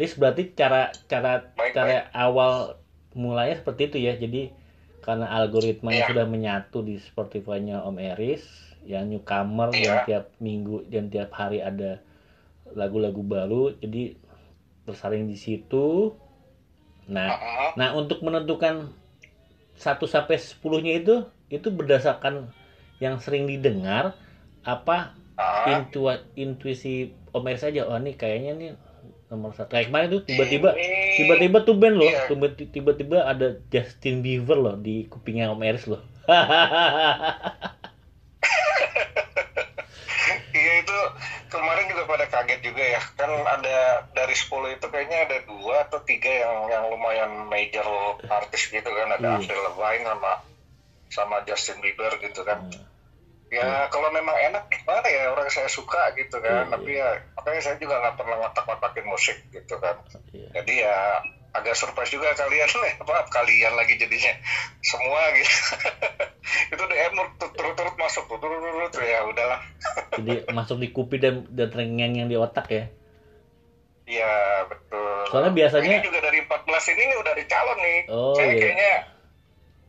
list 0.00 0.16
berarti 0.16 0.52
cara 0.56 0.90
cara 1.06 1.52
Baik, 1.56 1.72
cara 1.76 2.08
awal 2.16 2.80
mulainya 3.12 3.60
seperti 3.60 3.92
itu 3.92 3.98
ya. 4.00 4.16
Jadi 4.16 4.52
karena 5.02 5.26
algoritmanya 5.34 6.06
Iya. 6.06 6.08
sudah 6.14 6.26
menyatu 6.30 6.78
di 6.86 6.96
Spotify-nya 6.96 7.82
Om 7.82 7.98
Eris, 7.98 8.44
yang 8.86 9.10
newcomer 9.10 9.74
Iya. 9.74 9.82
yang 9.82 9.98
tiap 10.06 10.24
minggu 10.38 10.86
dan 10.88 11.10
tiap 11.10 11.34
hari 11.34 11.58
ada 11.58 11.98
lagu-lagu 12.72 13.20
baru, 13.20 13.74
jadi 13.82 14.16
tersaring 14.86 15.28
di 15.28 15.36
situ. 15.36 16.14
Nah, 17.10 17.28
Heeh. 17.34 17.68
Nah, 17.76 17.88
untuk 17.98 18.22
menentukan 18.22 18.94
1 19.74 20.06
sampai 20.06 20.38
10-nya 20.38 20.92
itu 21.02 21.14
itu 21.50 21.68
berdasarkan 21.68 22.48
yang 23.02 23.18
sering 23.18 23.50
didengar 23.50 24.14
apa 24.62 25.18
Ah, 25.34 25.66
intua, 25.66 26.22
intuisi 26.38 27.10
Omer 27.34 27.56
saja. 27.58 27.88
Oh, 27.88 27.96
ini 27.98 28.14
kayaknya 28.14 28.52
nih 28.54 28.70
nomor 29.32 29.56
satu. 29.56 29.72
Kayak 29.72 29.88
kemarin 29.88 30.08
tuh 30.10 30.22
tiba-tiba 30.22 30.76
ini- 30.76 31.16
tiba-tiba 31.16 31.58
tuh 31.64 31.74
band 31.74 31.96
loh, 31.96 32.04
Iya. 32.04 32.28
tiba- 32.28 32.52
tiba-tiba 32.52 33.18
ada 33.24 33.56
Justin 33.66 34.20
Bieber 34.20 34.60
loh 34.60 34.76
di 34.76 35.08
kupingnya 35.08 35.48
Om 35.48 35.64
Eris 35.64 35.88
loh. 35.88 36.04
Iya 40.52 40.84
itu 40.84 40.96
kemarin 41.48 41.88
juga 41.88 42.04
pada 42.04 42.28
kaget 42.28 42.60
juga 42.62 42.84
ya. 42.84 43.00
Kan 43.16 43.32
ada 43.32 43.76
dari 44.12 44.36
10 44.36 44.52
itu 44.70 44.86
kayaknya 44.86 45.24
ada 45.24 45.36
dua 45.42 45.88
atau 45.88 45.98
tiga 46.02 46.28
yang 46.28 46.68
yang 46.68 46.84
lumayan 46.86 47.48
major 47.48 47.84
artis 48.22 48.68
gitu 48.68 48.84
kan. 48.84 49.08
Ada 49.10 49.24
Iya. 49.26 49.36
Avril 49.40 49.62
Lavigne 49.66 50.06
sama 50.06 50.32
sama 51.08 51.36
Justin 51.44 51.80
Bieber 51.80 52.12
gitu 52.20 52.44
kan. 52.44 52.68
Hmm. 52.68 52.84
Ya 53.52 53.84
kalau 53.92 54.08
memang 54.08 54.32
enak 54.32 54.64
gimana 54.72 55.04
ya 55.12 55.28
orang 55.28 55.44
saya 55.52 55.68
suka 55.68 56.16
gitu 56.16 56.40
kan. 56.40 56.64
Iya, 56.64 56.72
Tapi 56.72 56.90
ya 56.96 57.08
makanya 57.36 57.60
saya 57.60 57.76
juga 57.76 58.00
nggak 58.00 58.16
pernah 58.16 58.36
ngotak-ngotakin 58.40 59.04
musik 59.04 59.36
gitu 59.52 59.76
kan. 59.76 60.00
Iya. 60.32 60.48
Jadi 60.56 60.72
ya 60.80 61.20
agak 61.52 61.76
surprise 61.76 62.08
juga 62.08 62.32
kalian 62.32 62.64
nih 62.88 62.92
apa 62.96 63.28
kalian 63.28 63.76
lagi 63.76 64.00
jadinya 64.00 64.32
semua 64.80 65.20
gitu 65.36 65.52
itu 66.72 66.80
DM 66.80 67.12
turut-turut 67.36 67.96
masuk 68.00 68.24
turut-turut 68.24 68.92
ya 69.04 69.20
udahlah 69.28 69.60
Jadi 70.16 70.48
masuk 70.48 70.80
di 70.80 70.88
kuping 70.88 71.20
dan 71.20 71.34
dan 71.52 71.68
terngiang 71.68 72.16
yang 72.16 72.28
di 72.32 72.40
otak 72.40 72.72
ya. 72.72 72.84
Iya 74.08 74.64
betul. 74.66 75.28
Soalnya 75.30 75.52
biasanya- 75.52 76.00
ini 76.00 76.04
juga 76.08 76.20
dari 76.24 76.40
14 76.40 76.92
ini 76.96 77.02
nih 77.06 77.16
udah 77.20 77.32
dicalon 77.36 77.78
nih. 77.78 77.98
Oh, 78.10 78.34
Saya 78.34 78.48
iya. 78.50 78.60
kayaknya 78.60 78.92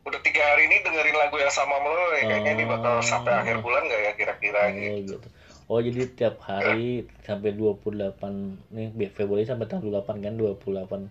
udah 0.03 0.19
tiga 0.19 0.41
hari 0.43 0.67
ini 0.67 0.83
dengerin 0.83 1.15
lagu 1.15 1.35
yang 1.39 1.49
sama 1.49 1.79
mulu 1.79 1.95
ya. 2.13 2.23
Kayaknya 2.27 2.51
ini 2.53 2.63
bakal 2.67 2.93
Oh. 2.99 3.03
sampai 3.03 3.33
akhir 3.33 3.63
bulan 3.63 3.87
nggak 3.87 4.01
ya 4.01 4.11
kira-kira 4.13 4.59
Oh 4.61 4.71
gitu. 4.71 5.15
gitu. 5.15 5.27
Oh 5.71 5.79
jadi 5.79 6.01
tiap 6.11 6.43
hari 6.43 7.07
sampai 7.23 7.55
28 7.55 8.19
nih 8.69 9.09
Februari 9.09 9.47
sampai 9.47 9.65
tanggal 9.65 10.03
8 10.03 10.19
kan 10.19 10.33
28 10.35 11.07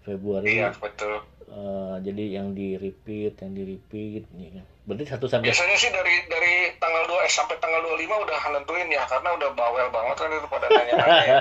Februari. 0.00 0.62
Iya 0.62 0.70
betul. 0.78 1.20
Eh, 1.50 1.94
jadi 2.06 2.38
yang 2.38 2.54
di 2.54 2.78
repeat, 2.78 3.42
yang 3.42 3.52
di 3.52 3.66
repeat 3.66 4.22
ya. 4.30 4.62
Berarti 4.86 5.04
satu 5.10 5.26
sampai 5.26 5.50
Biasanya 5.50 5.76
sih 5.76 5.90
dari 5.90 6.14
dari 6.30 6.54
tanggal 6.78 7.10
2 7.10 7.26
eh 7.26 7.30
sampai 7.30 7.58
tanggal 7.58 7.82
25 7.82 8.14
udah 8.14 8.38
nentuin 8.54 8.86
ya 8.86 9.02
karena 9.10 9.28
udah 9.34 9.50
bawel 9.58 9.86
banget 9.90 10.16
kan 10.16 10.30
itu 10.30 10.46
pada 10.46 10.66
nanya-nanya. 10.70 11.26
ya. 11.26 11.38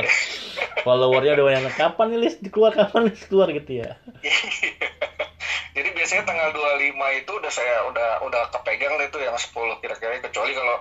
followernya 0.84 1.36
udah 1.36 1.44
banyak 1.44 1.74
kapan 1.76 2.06
nih 2.10 2.20
list 2.24 2.40
keluar 2.48 2.72
kapan 2.72 3.12
list 3.12 3.28
keluar 3.28 3.52
gitu 3.52 3.84
ya 3.84 4.00
Jadi 5.80 5.96
biasanya 5.96 6.22
tanggal 6.22 6.52
25 6.52 6.92
itu 7.16 7.32
udah 7.32 7.48
saya 7.48 7.88
udah 7.88 8.20
udah 8.20 8.42
kepegang 8.52 8.94
deh 8.94 9.08
tuh 9.08 9.18
yang 9.18 9.32
10 9.32 9.48
kira-kira 9.80 10.20
kecuali 10.20 10.52
kalau 10.52 10.76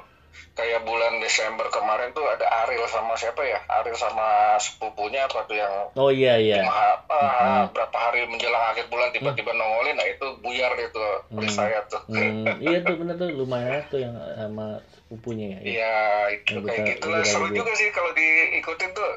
kayak 0.51 0.83
bulan 0.83 1.17
Desember 1.17 1.63
kemarin 1.69 2.11
tuh 2.11 2.27
ada 2.27 2.43
Ariel 2.61 2.83
sama 2.85 3.15
siapa 3.15 3.39
ya? 3.41 3.63
Ariel 3.71 3.95
sama 3.95 4.27
sepupunya 4.59 5.23
apa 5.23 5.47
tuh 5.47 5.55
yang 5.55 5.71
oh 5.89 6.11
iya 6.11 6.35
iya 6.35 6.59
lima 6.59 6.69
ha- 6.69 6.99
ah, 7.07 7.63
berapa 7.65 7.95
hari 7.95 8.27
menjelang 8.27 8.59
akhir 8.67 8.91
bulan 8.91 9.07
tiba-tiba 9.09 9.55
nongolin 9.55 9.95
nah 9.95 10.03
itu 10.03 10.27
buyar 10.37 10.75
itu 10.75 10.99
list 11.33 11.55
saya 11.55 11.79
tuh. 11.87 12.03
Hmm, 12.05 12.59
iya 12.59 12.83
tuh 12.83 12.99
bener 12.99 13.15
tuh 13.15 13.31
lumayan 13.31 13.87
tuh 13.87 14.03
yang 14.03 14.11
sama 14.35 14.83
sepupunya 14.99 15.55
ya. 15.55 15.59
Iya. 15.63 15.97
Itu 16.35 16.51
Yang 16.53 16.65
kayak 16.67 16.75
kita- 16.77 16.91
gitu 16.91 17.05
lah. 17.07 17.19
kita 17.23 17.31
Seru 17.31 17.47
juga 17.49 17.71
sih 17.73 17.89
kalau 17.89 18.11
diikutin 18.11 18.91
tuh. 18.91 19.11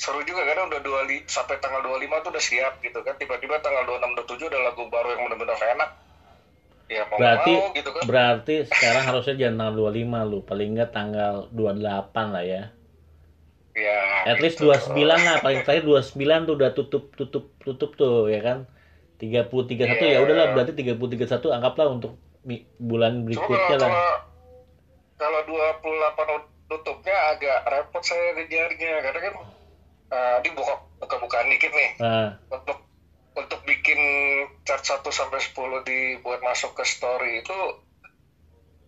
Seru 0.00 0.24
juga 0.24 0.48
karena 0.48 0.64
udah 0.64 0.80
dua 0.80 1.04
li- 1.04 1.28
sampai 1.28 1.60
tanggal 1.60 1.84
25 1.84 2.24
tuh 2.24 2.30
udah 2.32 2.40
siap 2.40 2.80
gitu 2.80 3.04
kan. 3.04 3.12
Tiba-tiba 3.14 3.60
tanggal 3.60 3.84
26 3.84 4.16
27 4.16 4.48
ada 4.48 4.60
lagu 4.64 4.88
baru 4.88 5.12
yang 5.12 5.28
benar-benar 5.28 5.60
enak. 5.60 5.90
Ya 6.88 7.04
mau 7.06 7.20
Berarti 7.20 7.52
mau 7.52 7.68
gitu 7.70 7.90
kan. 7.92 8.02
berarti 8.02 8.54
sekarang 8.66 9.04
harusnya 9.04 9.34
jangan 9.36 9.56
tanggal 9.60 9.92
25 9.92 10.24
lu, 10.26 10.38
paling 10.42 10.68
enggak 10.72 10.90
tanggal 10.90 11.34
28 11.52 12.32
lah 12.32 12.42
ya. 12.42 12.62
Ya. 13.70 14.00
At 14.26 14.40
least 14.40 14.56
gitu. 14.58 14.72
29 14.72 14.96
lah, 15.04 15.36
paling 15.38 15.62
terakhir 15.62 15.84
29 15.84 16.16
tuh 16.42 16.54
udah 16.56 16.70
tutup 16.72 17.04
tutup 17.14 17.44
tutup 17.60 17.90
tuh 17.94 18.26
ya 18.26 18.40
kan. 18.40 18.58
30 19.20 19.68
31 19.68 20.00
ya 20.00 20.16
Iya. 20.16 20.18
udahlah 20.24 20.46
berarti 20.56 20.72
30 20.72 20.96
31 20.96 21.52
anggaplah 21.52 21.92
untuk 21.92 22.16
bulan 22.80 23.20
Cuma 23.20 23.24
berikutnya 23.28 23.76
kalau, 23.76 23.84
lah. 23.84 24.16
kalau, 25.20 25.40
kalau 25.44 26.40
28 26.40 26.40
tutupnya 26.66 27.16
agak 27.28 27.68
repot 27.68 28.00
saya 28.00 28.32
ngejarnya 28.32 28.92
karena 29.04 29.20
kan 29.20 29.34
eh 30.10 30.36
di 30.42 30.50
buka 30.50 30.74
buka-bukaan 30.98 31.46
dikit 31.48 31.70
nih 31.70 31.90
Nah, 31.98 32.28
untuk 32.50 32.78
untuk 33.32 33.60
bikin 33.62 33.96
chart 34.62 34.82
1 34.82 35.06
sampai 35.06 35.38
10 35.38 35.54
dibuat 35.82 36.42
masuk 36.42 36.74
ke 36.74 36.82
story 36.82 37.40
itu 37.40 37.56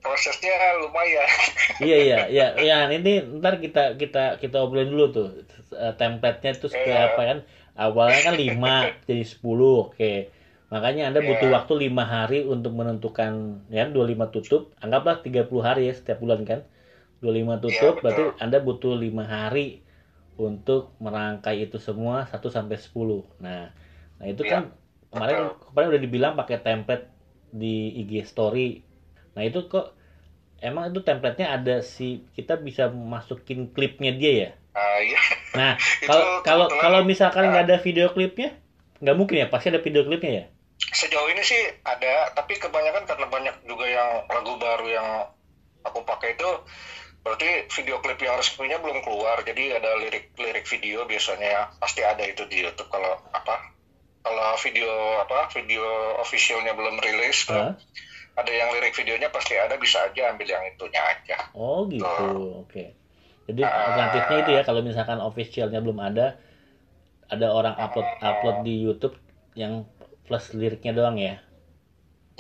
prosesnya 0.03 0.51
lumayan. 0.83 1.31
iya 1.87 1.97
iya 1.97 2.19
iya 2.27 2.47
ya 2.59 2.77
ini 2.91 3.39
ntar 3.39 3.63
kita 3.63 3.95
kita 3.95 4.43
kita 4.43 4.57
obrolin 4.59 4.91
dulu 4.91 5.07
tuh 5.09 5.29
eh, 5.73 5.95
template-nya 5.95 6.59
tuh 6.59 6.69
kayak 6.69 6.91
Iya. 6.91 7.09
apa 7.15 7.23
kan 7.23 7.39
awalnya 7.79 8.21
kan 8.25 8.35
5 8.35 8.75
jadi 9.07 9.23
10 9.23 9.87
oke 9.87 10.13
makanya 10.69 11.07
anda 11.07 11.23
butuh 11.23 11.47
Iya. 11.47 11.55
waktu 11.55 11.73
lima 11.87 12.03
hari 12.03 12.43
untuk 12.43 12.75
menentukan 12.75 13.63
ya 13.71 13.87
25 13.87 14.35
tutup 14.35 14.63
anggaplah 14.83 15.23
30 15.23 15.47
hari 15.63 15.87
ya 15.87 15.95
setiap 15.95 16.19
bulan 16.19 16.43
kan 16.43 16.67
25 17.23 17.63
tutup 17.63 17.95
betul. 17.95 18.03
berarti 18.03 18.23
anda 18.43 18.59
butuh 18.59 18.99
lima 18.99 19.23
hari 19.23 19.87
untuk 20.43 20.95
merangkai 20.99 21.65
itu 21.65 21.79
semua 21.79 22.27
1 22.27 22.49
sampai 22.51 22.77
10 22.79 23.23
nah 23.39 23.71
nah 24.19 24.27
itu 24.27 24.43
Iya, 24.43 24.53
kan 24.53 24.63
kemarin 25.13 25.37
betul. 25.39 25.49
kemarin 25.71 25.89
udah 25.93 26.03
dibilang 26.03 26.33
pakai 26.35 26.59
template 26.61 27.07
di 27.53 27.75
IG 28.01 28.25
story. 28.25 28.81
Nah 29.37 29.43
itu 29.45 29.69
kok 29.69 29.93
emang 30.63 30.89
itu 30.89 31.05
template-nya 31.05 31.53
ada 31.53 31.85
si 31.85 32.25
kita 32.33 32.57
bisa 32.57 32.89
masukin 32.89 33.69
klipnya 33.75 34.13
dia 34.17 34.33
ya? 34.33 34.51
Ah, 34.73 34.99
iya. 35.05 35.21
nah 35.53 35.73
kalau 36.09 36.41
kalau 36.41 36.67
kalau 36.81 37.01
misalkan 37.05 37.53
nggak 37.53 37.65
ada 37.69 37.77
video 37.79 38.09
klipnya 38.09 38.57
nggak 39.05 39.17
mungkin 39.19 39.37
ya? 39.45 39.47
Pasti 39.53 39.69
ada 39.69 39.85
video 39.85 40.03
klipnya 40.07 40.33
ya? 40.33 40.45
Sejauh 40.93 41.29
ini 41.29 41.43
sih 41.45 41.61
ada, 41.85 42.33
tapi 42.33 42.57
kebanyakan 42.57 43.05
karena 43.05 43.27
banyak 43.29 43.57
juga 43.65 43.87
yang 43.87 44.11
lagu 44.29 44.53
baru 44.57 44.87
yang 44.89 45.09
aku 45.85 46.03
pakai 46.05 46.35
itu 46.37 46.51
berarti 47.23 47.71
video 47.71 48.03
klip 48.03 48.19
yang 48.19 48.35
resminya 48.37 48.79
belum 48.83 49.03
keluar. 49.07 49.39
Jadi 49.47 49.73
ada 49.75 49.95
lirik-lirik 50.03 50.67
video 50.67 51.07
biasanya 51.07 51.71
pasti 51.79 52.03
ada 52.03 52.23
itu 52.27 52.43
di 52.51 52.67
YouTube 52.67 52.91
kalau 52.91 53.15
apa? 53.31 53.73
Kalau 54.23 54.55
video 54.59 54.91
apa? 55.23 55.51
Video 55.55 55.83
officialnya 56.19 56.75
belum 56.75 56.99
rilis 56.99 57.47
Hah? 57.49 57.75
ada 58.33 58.49
yang 58.49 58.73
lirik 58.73 58.97
videonya 58.97 59.29
pasti 59.29 59.53
ada 59.61 59.77
bisa 59.77 60.09
aja 60.09 60.33
ambil 60.33 60.49
yang 60.49 60.65
itunya 60.65 61.03
aja. 61.05 61.37
oh 61.53 61.85
gitu 61.85 62.65
oke 62.65 62.85
jadi 63.45 63.61
Ah. 63.61 63.93
alternatifnya 63.93 64.37
itu 64.41 64.51
ya 64.57 64.63
kalau 64.65 64.81
misalkan 64.81 65.21
officialnya 65.21 65.81
belum 65.85 66.01
ada 66.01 66.41
ada 67.29 67.53
orang 67.53 67.77
upload 67.77 68.09
upload 68.25 68.57
di 68.65 68.81
YouTube 68.81 69.17
yang 69.53 69.85
plus 70.25 70.49
liriknya 70.57 70.97
doang 70.97 71.21
ya 71.21 71.45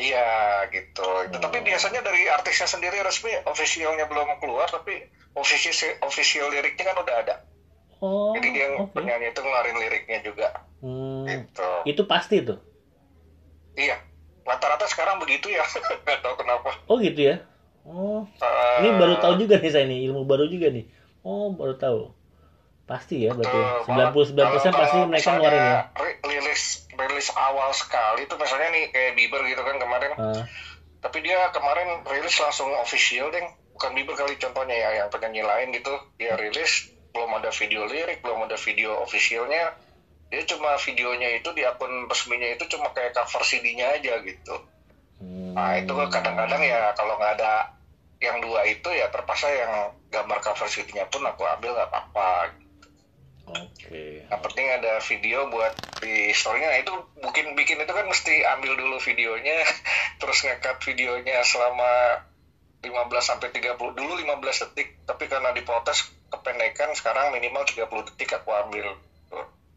Iya 0.03 0.27
gitu. 0.75 1.01
Itu 1.27 1.37
tapi 1.45 1.59
Oh. 1.61 1.67
biasanya 1.69 2.01
dari 2.09 2.21
artisnya 2.37 2.67
sendiri 2.75 2.97
resmi 3.09 3.31
officialnya 3.53 4.05
belum 4.11 4.29
keluar 4.41 4.67
tapi 4.77 4.93
official 5.43 5.73
official 6.09 6.47
liriknya 6.55 6.85
kan 6.91 6.97
udah 7.05 7.15
ada. 7.23 7.35
oh 8.03 8.35
Jadi 8.37 8.49
dia 8.57 8.67
oke 8.83 8.95
penyanyi 8.97 9.27
itu 9.33 9.41
ngeluarin 9.45 9.77
liriknya 9.83 10.19
juga 10.29 10.49
Hmm, 10.83 11.23
gitu. 11.31 11.69
itu 11.87 12.03
pasti 12.11 12.37
tuh 12.49 12.59
Iya. 13.79 13.97
Rata-rata 14.43 14.87
sekarang 14.91 15.23
begitu 15.23 15.47
ya. 15.49 15.63
Nggak 16.05 16.19
tahu 16.25 16.35
kenapa. 16.43 16.71
oh 16.91 16.97
gitu 16.99 17.21
ya 17.31 17.35
oh 17.87 18.27
Eh, 18.43 18.77
ini 18.83 18.89
baru 18.95 19.15
tahu 19.23 19.35
juga 19.43 19.55
nih 19.63 19.71
saya 19.75 19.85
nih 19.87 19.99
ilmu 20.11 20.23
baru 20.27 20.45
juga 20.51 20.69
nih 20.71 20.85
oh 21.27 21.51
baru 21.55 21.75
tahu 21.79 22.01
pasti 22.87 23.15
ya 23.25 23.31
berarti 23.33 23.57
betul. 23.57 23.85
sembilan 23.87 24.09
puluh 24.13 24.27
sembilan 24.29 24.49
persen 24.53 24.73
pasti 24.75 24.99
mereka 25.07 25.29
ngeluarin 25.33 25.65
ya 25.65 25.79
ri- 25.97 26.19
Rilis 26.23 26.63
rilis 26.97 27.29
awal 27.33 27.73
sekali 27.73 28.29
itu 28.29 28.35
misalnya 28.37 28.69
nih 28.73 28.85
kayak 28.93 29.13
Bieber 29.17 29.43
gitu 29.49 29.63
kan 29.65 29.77
kemarin. 29.81 30.13
Ah, 30.17 30.45
Tapi 31.03 31.19
dia 31.25 31.51
kemarin 31.51 32.07
rilis 32.07 32.37
langsung 32.39 32.71
official 32.79 33.33
deh. 33.33 33.43
Bukan 33.75 33.91
Bieber 33.97 34.15
kali 34.15 34.37
contohnya 34.39 34.77
ya 34.77 34.91
yang 35.03 35.09
penyanyi 35.09 35.43
lain 35.43 35.73
gitu. 35.75 35.93
Dia 36.21 36.37
rilis 36.37 36.93
belum 37.13 37.41
ada 37.41 37.51
video 37.53 37.85
lirik, 37.89 38.25
belum 38.25 38.49
ada 38.49 38.57
video 38.57 39.01
officialnya. 39.05 39.77
Dia 40.33 40.43
cuma 40.49 40.81
videonya 40.81 41.29
itu 41.37 41.53
di 41.53 41.61
akun 41.61 42.09
resminya 42.09 42.49
itu 42.57 42.65
cuma 42.73 42.89
kayak 42.97 43.13
cover 43.13 43.45
CD-nya 43.45 44.01
aja 44.01 44.17
gitu. 44.25 44.55
hmm. 45.21 45.53
Nah 45.53 45.77
itu 45.77 45.93
kadang-kadang 46.09 46.65
ya 46.65 46.97
kalau 46.97 47.21
nggak 47.21 47.37
ada 47.37 47.77
yang 48.23 48.41
dua 48.41 48.65
itu 48.65 48.89
ya 48.97 49.13
terpaksa 49.13 49.51
yang 49.53 49.93
gambar 50.09 50.41
cover 50.41 50.69
CD-nya 50.73 51.05
pun 51.13 51.21
aku 51.29 51.45
ambil 51.45 51.77
nggak 51.77 51.91
apa-apa. 51.93 52.62
Oke 53.53 54.05
Yang 54.29 54.41
penting 54.49 54.67
ada 54.73 54.93
video 55.05 55.39
buat 55.53 55.75
di 56.03 56.35
story-nya. 56.35 56.69
Nah, 56.69 56.81
itu 56.83 56.93
bikin 57.23 57.55
bikin 57.55 57.79
itu 57.79 57.93
kan 57.95 58.07
mesti 58.11 58.43
ambil 58.59 58.75
dulu 58.75 58.97
videonya, 58.99 59.63
terus 60.21 60.43
ngekat 60.43 60.83
videonya 60.83 61.41
selama 61.47 62.25
15 62.83 62.91
sampai 63.23 63.55
30 63.55 63.79
dulu 63.79 64.13
15 64.19 64.63
detik, 64.67 64.99
tapi 65.07 65.31
karena 65.31 65.55
diprotes 65.55 66.11
kependekan 66.29 66.91
sekarang 66.99 67.31
minimal 67.31 67.63
30 67.63 67.87
detik 68.11 68.35
aku 68.35 68.51
ambil. 68.51 68.99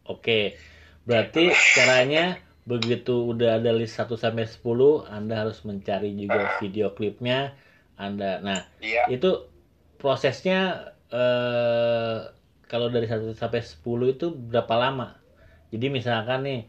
Oke, 0.10 0.58
berarti 1.06 1.54
caranya 1.78 2.42
begitu 2.66 3.30
udah 3.30 3.62
ada 3.62 3.70
list 3.78 4.02
1 4.02 4.10
sampai 4.18 4.50
10, 4.50 4.66
Anda 5.06 5.46
harus 5.46 5.62
mencari 5.62 6.18
juga 6.18 6.58
video 6.58 6.98
klipnya. 6.98 7.54
Anda. 7.96 8.42
Nah, 8.42 8.60
Iya, 8.82 9.08
itu 9.08 9.48
prosesnya 10.02 10.92
eh 11.14 12.36
kalau 12.72 12.88
dari 12.96 13.08
1 13.12 13.26
sampai 13.42 13.62
10 13.72 14.08
itu 14.16 14.26
berapa 14.52 14.76
lama? 14.84 15.08
Jadi 15.74 15.86
misalkan 15.98 16.40
nih 16.48 16.60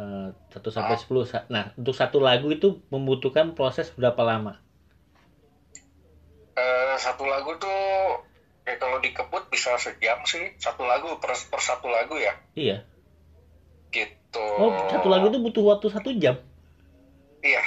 eh, 0.00 0.26
1 0.54 0.68
sampai 0.76 0.96
10 1.02 1.24
sa- 1.32 1.46
nah 1.54 1.64
untuk 1.80 1.94
satu 2.00 2.18
lagu 2.28 2.48
itu 2.56 2.68
membutuhkan 2.94 3.46
proses 3.58 3.86
berapa 3.98 4.22
lama? 4.30 4.52
Eh, 6.56 6.94
satu 7.04 7.24
lagu 7.28 7.52
tuh 7.60 7.80
ya 8.66 8.74
kalau 8.82 8.98
dikebut 9.04 9.42
bisa 9.52 9.76
sejam 9.78 10.18
sih, 10.32 10.44
satu 10.64 10.82
lagu 10.90 11.08
per, 11.22 11.32
per 11.52 11.60
satu 11.62 11.86
lagu 11.86 12.16
ya, 12.18 12.32
Iya. 12.56 12.76
gitu. 13.94 14.44
Oh, 14.60 14.70
satu 14.92 15.08
lagu 15.12 15.26
itu 15.30 15.38
butuh 15.40 15.64
waktu 15.76 15.86
satu 15.92 16.10
jam. 16.22 16.36
Iya, 17.44 17.62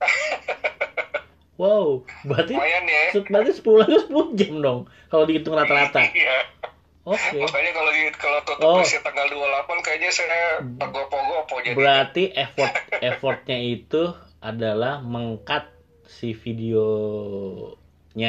Wow, 1.60 2.02
berarti 2.26 2.58
lumayan 2.58 2.84
ya. 2.88 3.02
berarti 3.30 3.52
10 3.54 3.78
lagu 3.84 3.94
10 4.02 4.28
jam 4.34 4.54
dong 4.58 4.80
kalau 5.12 5.24
dihitung 5.28 5.54
rata-rata. 5.54 6.00
Iya. 6.10 6.36
Oke. 7.02 7.34
Makanya 7.34 7.70
kalau 7.72 7.90
di 7.90 8.02
kalau 8.14 8.38
tutup 8.46 8.62
Oh. 8.64 8.78
listnya 8.78 9.02
tanggal 9.02 9.26
28 9.26 9.82
kayaknya 9.82 10.10
saya 10.12 10.62
pogo-pogo 10.78 11.58
jadi. 11.60 11.74
Berarti 11.74 12.30
effort 12.30 12.70
effortnya 13.04 13.58
itu 13.58 14.14
adalah 14.38 15.02
mengkat 15.02 15.66
si 16.06 16.30
videonya 16.32 17.74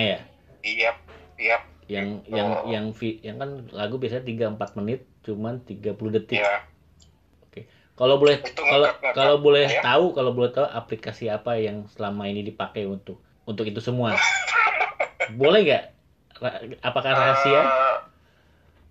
ya. 0.01 0.19
Iya, 0.63 0.91
iya, 1.37 1.57
Yang 1.85 2.07
Gitu. 2.23 2.33
yang 2.33 2.49
yang 2.65 2.85
vi- 2.91 3.19
yang 3.21 3.37
kan 3.37 3.49
lagu 3.69 3.99
biasanya 3.99 4.23
3 4.23 4.45
4 4.49 4.73
menit 4.73 5.05
cuman 5.21 5.61
30 5.61 5.93
detik. 6.11 6.39
iya. 6.39 6.65
Kalau 7.93 8.17
boleh 8.17 8.41
kalau 8.57 8.89
kalau 9.13 9.37
boleh 9.37 9.69
Ya. 9.69 9.85
tahu 9.85 10.17
kalau 10.17 10.33
boleh 10.33 10.49
tahu 10.49 10.65
aplikasi 10.65 11.29
apa 11.29 11.61
yang 11.61 11.85
selama 11.87 12.25
ini 12.25 12.41
dipakai 12.41 12.89
untuk 12.89 13.21
untuk 13.45 13.69
itu 13.69 13.77
semua. 13.77 14.17
boleh 15.37 15.61
nggak? 15.61 15.83
Apakah 16.81 17.11
rahasia? 17.13 17.61
Eh, 17.61 17.92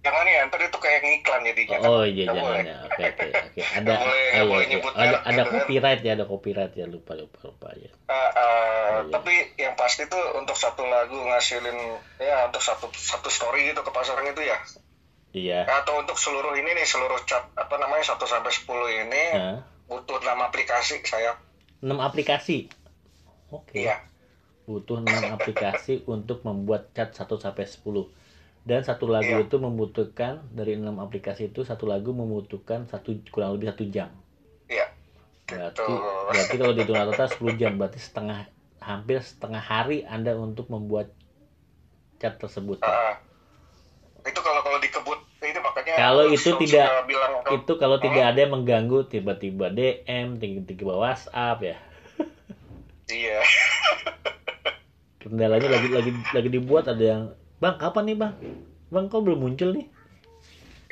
jangan 0.03 0.27
ya, 0.27 0.41
ntar 0.45 0.61
itu 0.61 0.75
kayak 0.77 1.01
ngiklan 1.01 1.41
jadinya. 1.45 1.77
kan. 1.79 1.87
Oh 1.87 2.03
iya 2.03 2.25
jangan 2.29 2.61
ya. 2.61 2.77
Oke 2.85 3.03
oke 3.07 3.27
oke. 3.31 3.61
Ada 3.79 3.93
boleh- 3.95 4.31
oh, 4.43 4.59
iya, 4.59 4.67
iya. 4.69 4.91
ada 4.93 5.17
ada 5.23 5.43
copyright 5.47 6.01
ya, 6.01 6.13
ada 6.13 6.25
copyright 6.25 6.75
ya 6.75 6.87
lupa 6.87 7.15
lupa 7.15 7.39
lupa 7.45 7.69
ya. 7.75 7.89
Eh, 7.89 8.31
eh, 8.35 8.61
Iya. 8.93 9.09
Tapi 9.11 9.35
yang 9.57 9.75
pasti 9.75 10.05
tuh 10.05 10.21
untuk 10.37 10.55
satu 10.55 10.85
lagu 10.85 11.17
ngasilin 11.17 11.75
ya 12.19 12.45
untuk 12.45 12.61
satu 12.61 12.87
satu 12.93 13.27
story 13.27 13.67
gitu 13.67 13.81
ke 13.81 13.91
pasaran 13.91 14.27
itu 14.27 14.43
ya 14.43 14.59
Iya. 15.33 15.65
atau 15.65 15.97
untuk 15.97 16.15
seluruh 16.15 16.53
ini 16.53 16.71
nih 16.73 16.85
seluruh 16.85 17.17
chat 17.25 17.41
apa 17.55 17.81
namanya 17.81 18.05
1 18.05 18.21
sampai 18.23 18.53
10 18.53 18.69
ini 19.01 19.25
Nah, 19.33 19.59
butuh 19.89 20.21
6 20.21 20.29
aplikasi 20.39 21.01
saya 21.03 21.41
6 21.81 21.97
aplikasi. 21.97 22.69
Oke. 23.49 23.81
iya 23.81 23.97
Butuh 24.63 25.01
6 25.01 25.09
aplikasi 25.33 26.05
untuk 26.05 26.43
membuat 26.43 26.93
chat 26.93 27.11
1 27.11 27.27
sampai 27.35 27.65
10. 27.65 28.13
Dan 28.63 28.81
satu 28.81 29.11
lagu 29.11 29.27
Iya. 29.29 29.43
itu 29.43 29.57
membutuhkan 29.57 30.47
dari 30.49 30.79
6 30.79 30.97
aplikasi 30.97 31.51
itu 31.51 31.63
satu 31.63 31.85
lagu 31.85 32.11
membutuhkan 32.11 32.87
satu 32.87 33.11
kurang 33.29 33.57
lebih 33.57 33.69
satu 33.69 33.85
jam. 33.87 34.15
iya 34.67 34.87
Berarti 35.45 35.83
Gitu. 35.83 35.99
berarti 36.25 36.55
kalau 36.57 36.73
dihitung 36.73 36.97
rata-rata 37.03 37.27
10 37.29 37.55
jam 37.55 37.75
berarti 37.75 37.99
setengah 37.99 38.47
hampir 38.79 39.19
setengah 39.19 39.59
hari 39.59 40.03
Anda 40.03 40.33
untuk 40.33 40.67
membuat 40.69 41.11
chat 42.17 42.39
tersebut. 42.39 42.79
Ah, 42.81 43.19
itu 44.23 44.39
kalau 44.39 44.63
kalau 44.63 44.79
dikebut 44.79 45.19
ini 45.41 45.59
makanya 45.59 45.93
Kalau 45.99 46.25
itu 46.27 46.51
tidak- 46.57 47.03
bilang 47.05 47.33
Itu 47.53 47.73
kalau 47.75 47.99
tidak 47.99 48.25
ada 48.25 48.39
yang 48.39 48.55
mengganggu 48.55 49.11
tiba-tiba 49.11 49.69
DM, 49.69 50.39
tiba-tiba 50.39 50.95
WhatsApp 50.95 51.59
ya. 51.61 51.77
iya 53.09 53.43
Kendalanya 55.19 55.69
lagi 55.69 55.89
lagi 55.89 56.11
lagi 56.33 56.49
dibuat 56.49 56.87
ada 56.89 57.03
yang, 57.03 57.23
"Bang, 57.63 57.79
kapan 57.79 58.11
nih, 58.11 58.17
Bang? 58.19 58.35
Bang, 58.91 59.07
kok 59.07 59.23
belum 59.23 59.39
muncul 59.39 59.71
nih?" 59.71 59.87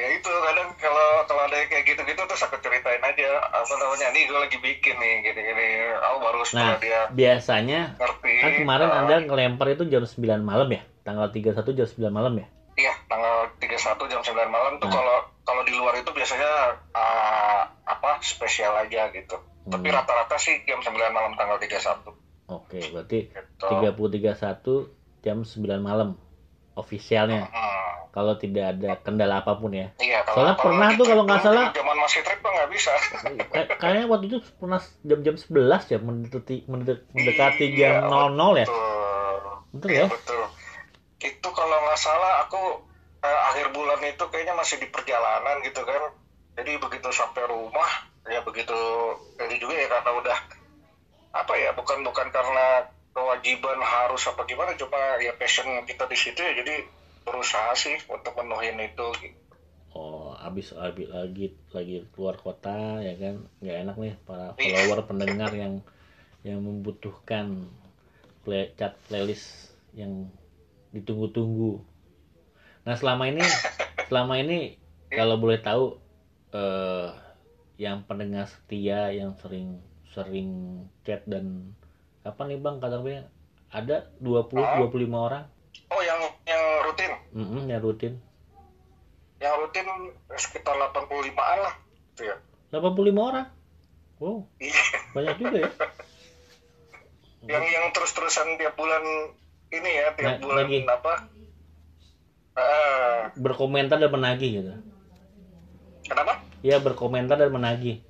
ya 0.01 0.09
itu 0.17 0.31
kadang 0.33 0.73
kalau 0.81 1.09
kalau 1.29 1.43
ada 1.45 1.61
kayak 1.69 1.85
gitu-gitu 1.85 2.23
terus 2.25 2.41
aku 2.41 2.57
ceritain 2.65 3.05
aja 3.05 3.37
apa 3.53 3.69
namanya 3.77 4.09
nih 4.17 4.25
gue 4.25 4.39
lagi 4.41 4.57
bikin 4.57 4.97
nih 4.97 5.29
gini-gini 5.29 5.93
aku 6.01 6.17
baru 6.25 6.41
setelah 6.41 6.73
Nah, 6.73 6.77
dia 6.81 7.01
biasanya 7.13 7.81
ngerti 8.01 8.33
kan 8.41 8.51
kemarin 8.65 8.89
ah, 8.89 8.99
Anda 9.05 9.17
ngelempar 9.29 9.77
itu 9.77 9.85
jam 9.93 10.09
9 10.09 10.41
malam 10.41 10.73
ya? 10.73 10.81
Tanggal 11.05 11.29
31 11.29 11.77
jam 11.77 11.85
9 11.85 12.09
malam 12.09 12.33
ya? 12.33 12.47
iya 12.81 12.97
tanggal 13.13 13.53
31 13.61 14.09
jam 14.09 14.21
9 14.25 14.49
malam 14.49 14.73
tuh 14.81 14.89
Nah. 14.89 14.95
kalau 14.97 15.17
kalau 15.45 15.63
di 15.69 15.73
luar 15.77 15.93
itu 16.01 16.09
biasanya 16.17 16.81
ah, 16.97 17.69
apa 17.85 18.25
spesial 18.25 18.73
aja 18.81 19.13
gitu 19.13 19.37
tapi 19.69 19.85
Hmm. 19.93 20.01
rata-rata 20.01 20.41
sih 20.41 20.65
jam 20.65 20.81
9 20.81 20.97
malam 21.13 21.37
tanggal 21.37 21.61
31 21.61 22.17
Oke, 22.49 22.81
berarti 22.89 23.29
gitu 23.29 23.69
30 23.69 24.09
31 24.17 24.89
jam 25.21 25.45
9 25.45 25.85
malam 25.85 26.17
ofisialnya. 26.73 27.47
Hmm. 27.47 27.79
Kalau 28.11 28.35
tidak 28.35 28.75
ada 28.75 28.99
kendala 28.99 29.39
apa 29.39 29.55
pun 29.55 29.71
ya. 29.71 29.95
Iya, 29.97 30.27
Soalnya 30.27 30.59
pernah 30.59 30.89
di 30.89 30.99
tuh 30.99 31.07
kalau 31.07 31.23
nggak 31.23 31.41
salah- 31.41 31.71
zaman 31.71 31.97
masih 31.97 32.21
trip 32.21 32.41
nggak 32.41 32.69
bisa. 32.69 32.93
Kay- 33.49 33.71
Kayaknya 33.73 34.05
waktu 34.07 34.25
itu 34.27 34.39
pernah 34.57 34.81
jam-jam 35.01 35.37
11 35.37 35.83
ya 35.87 35.99
mendekati 35.99 36.57
mendek- 36.67 37.07
mendekati 37.09 37.65
Iya, 37.71 38.03
jam 38.03 38.11
00 38.11 38.55
ya. 38.57 38.67
Betul. 38.67 39.39
Betul 39.71 39.89
Iya, 39.89 40.01
ya? 40.01 40.07
betul. 40.11 40.43
Itu 41.21 41.49
kalau 41.51 41.77
nggak 41.81 42.01
salah 42.01 42.43
aku 42.43 42.63
eh, 43.21 43.41
akhir 43.47 43.71
bulan 43.71 44.01
itu 44.03 44.25
kayaknya 44.27 44.55
masih 44.55 44.77
di 44.77 44.89
perjalanan 44.89 45.61
gitu 45.61 45.79
kan. 45.81 46.11
Jadi 46.57 46.77
begitu 46.77 47.09
sampai 47.11 47.47
rumah, 47.47 47.91
ya 48.27 48.41
begitu 48.41 48.75
jadi 49.37 49.55
juga 49.55 49.73
ya 49.73 49.87
karena 49.89 50.11
udah 50.15 50.39
apa 51.31 51.53
ya 51.55 51.71
bukan 51.71 52.03
bukan 52.03 52.27
karena 52.29 52.91
kewajiban 53.21 53.77
harus 53.85 54.25
apa 54.33 54.49
gimana 54.49 54.73
cuma 54.81 55.21
ya 55.21 55.37
passion 55.37 55.69
kita 55.85 56.09
di 56.09 56.17
situ 56.17 56.41
ya 56.41 56.57
jadi 56.57 56.89
berusaha 57.29 57.77
sih 57.77 58.01
untuk 58.09 58.33
menuhin 58.41 58.81
itu 58.81 59.07
gitu. 59.21 59.37
Oh, 59.93 60.33
habis 60.39 60.73
habis 60.73 61.11
lagi 61.13 61.53
lagi 61.77 62.07
keluar 62.17 62.41
kota 62.41 63.03
ya 63.05 63.13
kan 63.21 63.45
nggak 63.61 63.79
enak 63.85 63.97
nih 64.01 64.15
para 64.25 64.57
Iya. 64.57 64.87
follower 64.89 65.05
pendengar 65.05 65.53
yang 65.53 65.85
yang 66.41 66.65
membutuhkan 66.65 67.69
play, 68.47 68.73
chat 68.81 68.97
playlist 69.11 69.77
yang 69.93 70.33
ditunggu-tunggu. 70.97 71.85
Nah 72.89 72.95
selama 72.97 73.29
ini 73.29 73.45
selama 74.09 74.41
ini 74.41 74.81
kalau 75.13 75.37
boleh 75.37 75.61
tahu 75.61 76.01
eh, 76.57 77.11
yang 77.77 78.07
pendengar 78.09 78.49
setia 78.49 79.13
yang 79.13 79.37
sering 79.37 79.83
sering 80.15 80.83
chat 81.05 81.27
dan 81.27 81.75
apa 82.23 82.41
nih 82.45 82.57
bang? 82.57 82.77
Katanya 82.79 83.23
ada 83.69 83.97
20 84.19 84.61
Ah. 84.61 84.77
25 84.79 84.91
orang. 85.21 85.45
Oh 85.89 86.01
yang 86.01 86.19
yang 86.45 86.63
rutin, 86.85 87.11
Mm-mm, 87.33 87.63
yang 87.67 87.81
rutin. 87.81 88.13
Yang 89.37 89.55
rutin 89.59 89.87
sekitar 90.33 90.75
85-an 90.77 91.59
lah. 91.61 91.75
Gitu 92.11 92.23
ya. 92.27 92.37
85 92.71 92.95
orang? 93.25 93.47
Wow. 94.19 94.45
Iya. 94.57 94.77
banyak 95.11 95.35
juga 95.37 95.57
ya? 95.59 95.71
Yang 97.41 97.65
yang 97.67 97.87
terus-terusan 97.91 98.61
tiap 98.61 98.77
bulan 98.77 99.01
ini 99.71 99.91
ya 99.91 100.13
tiap 100.13 100.37
Nah, 100.37 100.45
bulan 100.45 100.57
lagi. 100.61 100.85
apa? 100.85 101.15
Ah, 102.53 103.33
berkomentar 103.33 103.97
dan 103.97 104.13
menagih 104.13 104.61
gitu. 104.61 104.73
Kenapa? 106.05 106.45
Ya 106.61 106.77
berkomentar 106.77 107.41
dan 107.41 107.49
menagih 107.49 108.05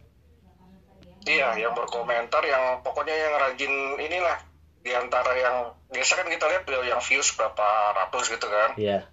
iya 1.25 1.57
yang 1.57 1.73
berkomentar 1.73 2.41
yang 2.43 2.81
pokoknya 2.81 3.13
yang 3.13 3.35
rajin 3.37 3.73
inilah. 3.99 4.39
Di 4.81 4.97
antara 4.97 5.37
yang 5.37 5.57
biasa 5.89 6.17
kan 6.17 6.27
kita 6.27 6.45
lihat 6.47 6.65
ya 6.65 6.97
yang 6.97 7.01
views 7.01 7.37
berapa 7.37 7.67
ratus 7.97 8.33
gitu 8.33 8.47
kan. 8.47 8.73
Ya 8.77 9.05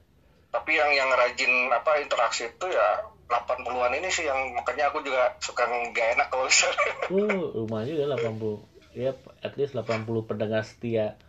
tapi 0.47 0.73
yang 0.73 0.89
yang 0.89 1.11
rajin 1.11 1.69
apa 1.69 1.99
interaksi 1.99 2.47
itu 2.47 2.65
ya 2.71 3.03
80-an 3.27 3.91
ini 3.93 4.07
sih 4.07 4.23
yang 4.23 4.55
makanya 4.55 4.87
aku 4.89 5.03
juga 5.03 5.35
suka 5.43 5.67
nggak 5.67 6.15
enak 6.17 6.27
kalau 6.31 6.47
misalnya 6.47 6.91
uh 7.11 7.45
lumayan 7.51 7.85
juga 7.91 8.03
80 8.15 8.95
ya 8.95 9.11
at 9.43 9.53
least 9.59 9.75
80 9.75 10.07
pendengar 10.23 10.63
setia 10.63 11.19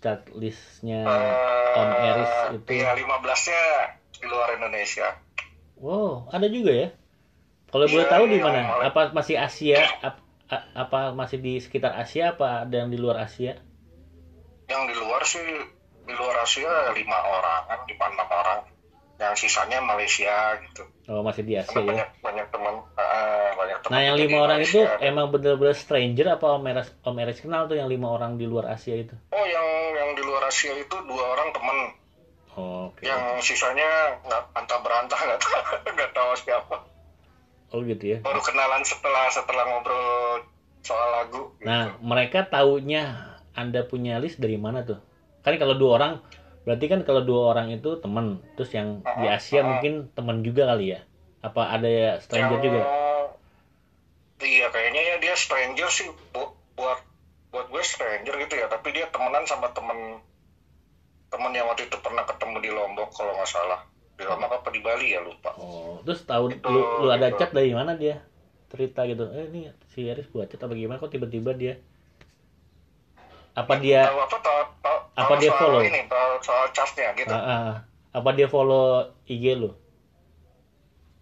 chat 0.00 0.24
listnya 0.32 1.04
on 1.76 1.88
Eris 1.94 2.32
Eh, 2.32 2.56
itu. 2.56 2.68
iya 2.74 2.96
15-nya 2.96 3.62
di 4.16 4.24
luar 4.24 4.48
Indonesia. 4.56 5.08
Wow 5.76 6.32
ada 6.32 6.48
juga 6.48 6.72
ya 6.72 6.88
kalau 7.76 7.84
Iya, 7.84 7.92
boleh 7.92 8.06
tahu 8.08 8.24
di 8.24 8.34
iya, 8.34 8.44
mana? 8.44 8.60
malah- 8.64 8.88
apa 8.88 9.00
masih 9.12 9.36
Asia? 9.36 9.78
Ap- 10.00 10.24
apa 10.74 11.12
masih 11.12 11.38
di 11.38 11.60
sekitar 11.60 11.92
Asia? 11.92 12.32
Apa 12.32 12.64
ada 12.64 12.72
yang 12.72 12.88
di 12.88 12.96
luar 12.96 13.20
Asia? 13.20 13.60
Yang 14.66 14.82
di 14.88 14.94
luar 14.96 15.22
sih 15.22 15.44
di 16.00 16.14
luar 16.14 16.40
Asia 16.40 16.70
lima 16.90 17.18
orang 17.20 17.60
kan 17.66 17.78
lima 17.84 18.04
enam 18.08 18.28
orang. 18.32 18.60
Yang 19.16 19.34
sisanya 19.42 19.80
Malaysia 19.80 20.56
gitu. 20.62 20.88
Oh 21.06 21.20
masih 21.20 21.42
di 21.42 21.54
Asia 21.54 21.72
karena 21.74 21.84
ya? 21.84 22.06
banyak 22.06 22.10
banyak 22.22 22.46
teman 22.48 22.74
eh, 22.94 23.50
banyak 23.52 23.78
teman 23.78 23.92
Nah 23.92 24.00
yang 24.02 24.16
di 24.16 24.22
lima 24.22 24.38
orang 24.40 24.60
itu 24.60 24.80
Malaysia. 24.80 25.04
emang 25.04 25.26
bener-bener 25.30 25.74
stranger 25.74 26.26
apa 26.30 26.46
Om 26.50 26.64
Eres, 26.64 26.88
Om 27.02 27.16
Eres 27.18 27.38
kenal 27.38 27.66
tuh 27.66 27.76
yang 27.76 27.86
lima 27.86 28.08
orang 28.08 28.36
di 28.36 28.44
luar 28.44 28.70
Asia 28.70 28.96
itu? 28.96 29.12
oh 29.30 29.44
yang 29.44 29.66
yang 29.94 30.10
di 30.14 30.22
luar 30.22 30.46
Asia 30.46 30.72
itu 30.72 30.96
dua 31.04 31.24
orang 31.28 31.48
teman. 31.50 31.76
Oh, 32.56 32.88
Oke. 32.88 33.04
yang 33.04 33.20
sisanya 33.38 34.16
nggak 34.22 34.42
antah 34.54 34.80
berantah 34.80 35.18
nggak 35.18 35.36
tahu 35.38 35.60
nggak 35.94 36.10
tahu 36.12 36.30
siapa 36.34 36.76
Oh 37.74 37.82
gitu 37.82 38.04
ya. 38.14 38.18
baru 38.22 38.38
kenalan 38.40 38.82
setelah 38.86 39.26
setelah 39.28 39.64
ngobrol 39.66 40.38
soal 40.86 41.08
lagu 41.18 41.50
gitu. 41.58 41.66
Nah 41.66 41.98
mereka 41.98 42.46
taunya 42.46 43.34
Anda 43.58 43.82
punya 43.82 44.22
list 44.22 44.38
dari 44.38 44.54
mana 44.54 44.86
tuh? 44.86 45.02
Kan 45.42 45.58
kalau 45.58 45.74
dua 45.74 45.98
orang, 45.98 46.12
berarti 46.62 46.86
kan 46.86 47.02
kalau 47.02 47.26
dua 47.26 47.56
orang 47.56 47.74
itu 47.74 47.98
teman, 47.98 48.38
terus 48.54 48.70
yang 48.70 49.02
di 49.18 49.26
Asia 49.26 49.66
mungkin 49.66 50.12
teman 50.14 50.46
juga 50.46 50.68
kali 50.70 50.94
ya? 50.94 51.00
Apa 51.42 51.74
ada 51.74 51.88
ya 51.90 52.10
stranger 52.22 52.58
Yang- 52.60 52.66
juga? 52.70 52.82
iya 54.36 54.68
kayaknya 54.68 55.00
ya 55.00 55.16
dia 55.16 55.34
stranger 55.34 55.88
sih 55.88 56.12
bu- 56.30 56.52
buat 56.76 57.00
buat 57.48 57.66
gue 57.72 57.80
stranger 57.80 58.36
gitu 58.36 58.54
ya 58.60 58.68
tapi 58.68 58.92
dia 58.92 59.08
temenan 59.08 59.48
sama 59.48 59.72
temen 59.72 60.20
temen 61.32 61.52
yang 61.56 61.64
waktu 61.66 61.88
itu 61.88 61.96
pernah 62.04 62.20
ketemu 62.28 62.60
di 62.60 62.68
Lombok 62.68 63.16
kalau 63.16 63.32
nggak 63.32 63.48
salah 63.48 63.80
di 64.16 64.24
Lombok 64.24 64.52
apa 64.54 64.68
di 64.68 64.80
Bali 64.80 65.12
ya 65.12 65.20
lupa 65.20 65.52
Oh, 65.54 66.00
terus 66.02 66.24
tahu 66.24 66.48
Itu, 66.48 66.64
lu, 66.64 66.80
lu 67.02 67.08
ada 67.08 67.28
gitu. 67.28 67.38
chat 67.38 67.50
dari 67.50 67.70
mana 67.70 67.92
dia? 67.94 68.24
Cerita 68.66 69.04
gitu. 69.04 69.28
Eh 69.30 69.46
ini 69.46 69.60
si 69.86 70.04
Eris 70.04 70.26
buat 70.26 70.46
chat 70.46 70.58
apa 70.58 70.72
gimana? 70.72 70.96
Kok 70.96 71.12
tiba-tiba 71.12 71.52
dia? 71.52 71.76
Apa 73.52 73.76
dia? 73.76 74.04
tahu 74.04 74.20
apa 74.20 74.36
tahu 74.38 74.60
tahu 74.80 74.98
Apa 75.14 75.32
dia 75.36 75.48
soal 75.48 75.60
follow? 75.62 75.80
ini 75.80 76.00
tahu 76.04 76.32
soal 76.40 76.66
chartnya 76.70 77.08
gitu 77.14 77.28
Ah, 77.28 77.40
ah. 77.40 77.70
apa 78.10 78.30
dia 78.32 78.46
follow 78.46 78.84
IG 79.24 79.44
lu? 79.54 79.72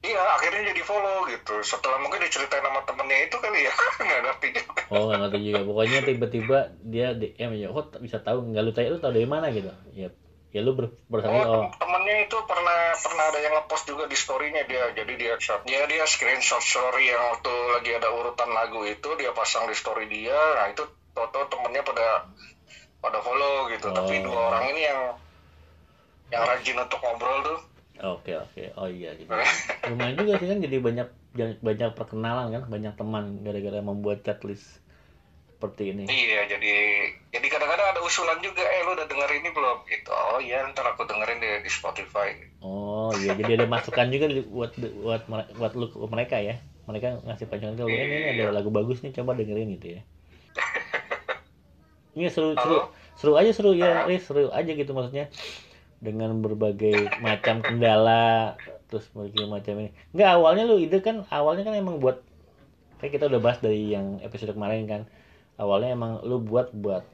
iya 0.01 0.21
akhirnya 0.37 0.69
jadi 0.69 0.83
follow 0.85 1.25
gitu 1.25 1.65
setelah 1.65 1.97
mungkin 1.97 2.21
diceritain 2.21 2.61
sama 2.61 2.85
temennya 2.85 3.25
itu 3.25 3.37
kali 3.41 3.65
ya 3.65 3.73
nggak 4.05 4.21
ngerti 4.23 4.49
juga 4.53 4.81
Oh 4.93 5.03
nggak 5.09 5.21
ngerti 5.23 5.39
juga. 5.43 5.61
Pokoknya 5.65 5.99
tiba-tiba 6.05 6.59
dia 6.85 7.07
DM 7.15 7.51
ya, 7.57 7.69
oh 7.73 7.81
bisa 7.97 8.21
tahu 8.21 8.53
nggak 8.53 8.63
lu 8.63 8.71
tanya 8.71 8.93
lu 8.93 9.01
tahu 9.01 9.11
dari 9.11 9.25
mana 9.25 9.49
gitu? 9.49 9.73
Ya, 9.97 10.13
ya 10.55 10.63
lu 10.63 10.79
ber, 10.79 10.95
bersama 11.11 11.35
Oh, 11.35 11.43
oh, 11.43 11.47
tem- 11.67 11.75
temennya 11.83 12.31
itu 12.31 12.39
pernah 12.47 12.95
pernah 12.95 13.25
ada 13.27 13.39
yang 13.43 13.59
ngepost 13.59 13.91
juga 13.91 14.07
di 14.07 14.15
storynya 14.15 14.63
dia. 14.71 14.87
Jadi 14.95 15.13
dia 15.19 15.35
shot 15.43 15.67
dia 15.67 15.83
dia 15.91 16.07
screenshot 16.07 16.63
story 16.63 17.11
yang 17.11 17.19
waktu 17.35 17.51
lagi 17.75 17.91
ada 17.91 18.09
urutan 18.15 18.55
lagu 18.55 18.87
itu 18.87 19.09
dia 19.19 19.35
pasang 19.35 19.67
di 19.67 19.75
story 19.75 20.07
dia. 20.07 20.39
Nah 20.55 20.71
itu 20.71 20.87
foto 21.11 21.51
temennya 21.51 21.83
pada 21.83 22.31
pada 23.03 23.19
follow 23.19 23.67
gitu. 23.75 23.91
Tapi 23.91 24.23
Oh. 24.23 24.31
dua 24.31 24.41
orang 24.55 24.65
ini 24.71 24.83
yang 24.87 25.01
yang 26.31 26.43
rajin 26.47 26.79
untuk 26.79 27.03
ngobrol 27.03 27.39
tuh. 27.43 27.59
Oke 28.15 28.39
oke. 28.39 28.63
Oh 28.79 28.87
iya 28.87 29.11
gitu. 29.19 29.35
Lumayan 29.91 30.15
juga 30.15 30.39
sih 30.39 30.47
kan 30.47 30.63
jadi 30.63 30.79
banyak 30.79 31.09
banyak 31.35 31.91
perkenalan 31.99 32.55
kan, 32.55 32.63
banyak 32.71 32.95
teman 32.95 33.43
gara-gara 33.43 33.83
membuat 33.83 34.23
chat 34.23 34.39
list 34.47 34.79
seperti 35.55 35.95
ini. 35.95 36.05
Iya, 36.11 36.51
jadi 36.51 36.75
jadi 37.31 37.47
kadang-kadang 37.47 37.95
ada 37.95 38.01
usulan 38.03 38.43
juga, 38.43 38.61
eh 38.61 38.83
lu 38.83 38.99
udah 38.99 39.07
denger 39.07 39.31
ini 39.39 39.49
belum? 39.55 39.79
Gitu. 39.87 40.11
Oh 40.11 40.39
iya, 40.43 40.67
ntar 40.75 40.91
aku 40.91 41.07
dengerin 41.07 41.39
di, 41.39 41.51
di 41.63 41.71
Spotify. 41.71 42.35
Oh 42.61 43.15
iya, 43.23 43.39
jadi 43.39 43.63
ada 43.63 43.67
masukan 43.71 44.11
juga 44.11 44.27
buat 44.51 44.73
buat 44.77 45.23
buat 45.31 45.73
lu 45.79 45.87
mereka 46.11 46.43
ya. 46.43 46.59
Mereka 46.85 47.25
ngasih 47.25 47.49
pancingan 47.49 47.81
ke 47.81 47.85
lu, 47.87 47.97
"Eh, 47.97 48.05
ini, 48.05 48.17
ada 48.37 48.53
lagu 48.53 48.69
bagus 48.69 49.01
nih, 49.01 49.17
coba 49.17 49.33
dengerin 49.33 49.73
gitu 49.81 49.97
ya. 49.97 50.03
Ini 52.15 52.31
seru 52.31 52.55
seru 52.55 52.79
Halo? 52.79 52.95
seru 53.19 53.33
aja 53.35 53.51
seru 53.51 53.71
ya, 53.75 54.07
Riz, 54.07 54.23
seru 54.23 54.47
aja 54.55 54.71
gitu 54.71 54.95
maksudnya 54.95 55.27
dengan 55.99 56.37
berbagai 56.45 57.11
macam 57.19 57.65
kendala 57.65 58.55
terus 58.87 59.09
berbagai 59.11 59.51
macam 59.51 59.75
ini. 59.83 59.91
Enggak 60.15 60.31
awalnya 60.39 60.65
lu 60.69 60.79
ide 60.79 61.03
kan 61.03 61.27
awalnya 61.33 61.67
kan 61.67 61.75
emang 61.75 61.99
buat 61.99 62.23
kayak 63.03 63.19
kita 63.19 63.27
udah 63.27 63.41
bahas 63.43 63.59
dari 63.59 63.91
yang 63.91 64.23
episode 64.23 64.55
kemarin 64.55 64.87
kan. 64.87 65.03
Awalnya 65.55 65.91
emang 65.93 66.13
lu 66.21 66.39
buat 66.39 66.71
buat 66.71 67.07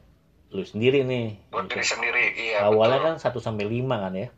lu 0.50 0.62
sendiri 0.62 1.04
nih. 1.04 1.38
Buat 1.48 1.66
gitu. 1.66 1.76
diri 1.76 1.86
sendiri, 1.86 2.24
iya. 2.34 2.64
Awalnya 2.64 2.98
betul. 2.98 3.08
kan 3.22 3.38
1 3.38 3.38
sampai 3.40 3.64
5 3.66 3.96
kan 3.98 4.12
ya. 4.12 4.28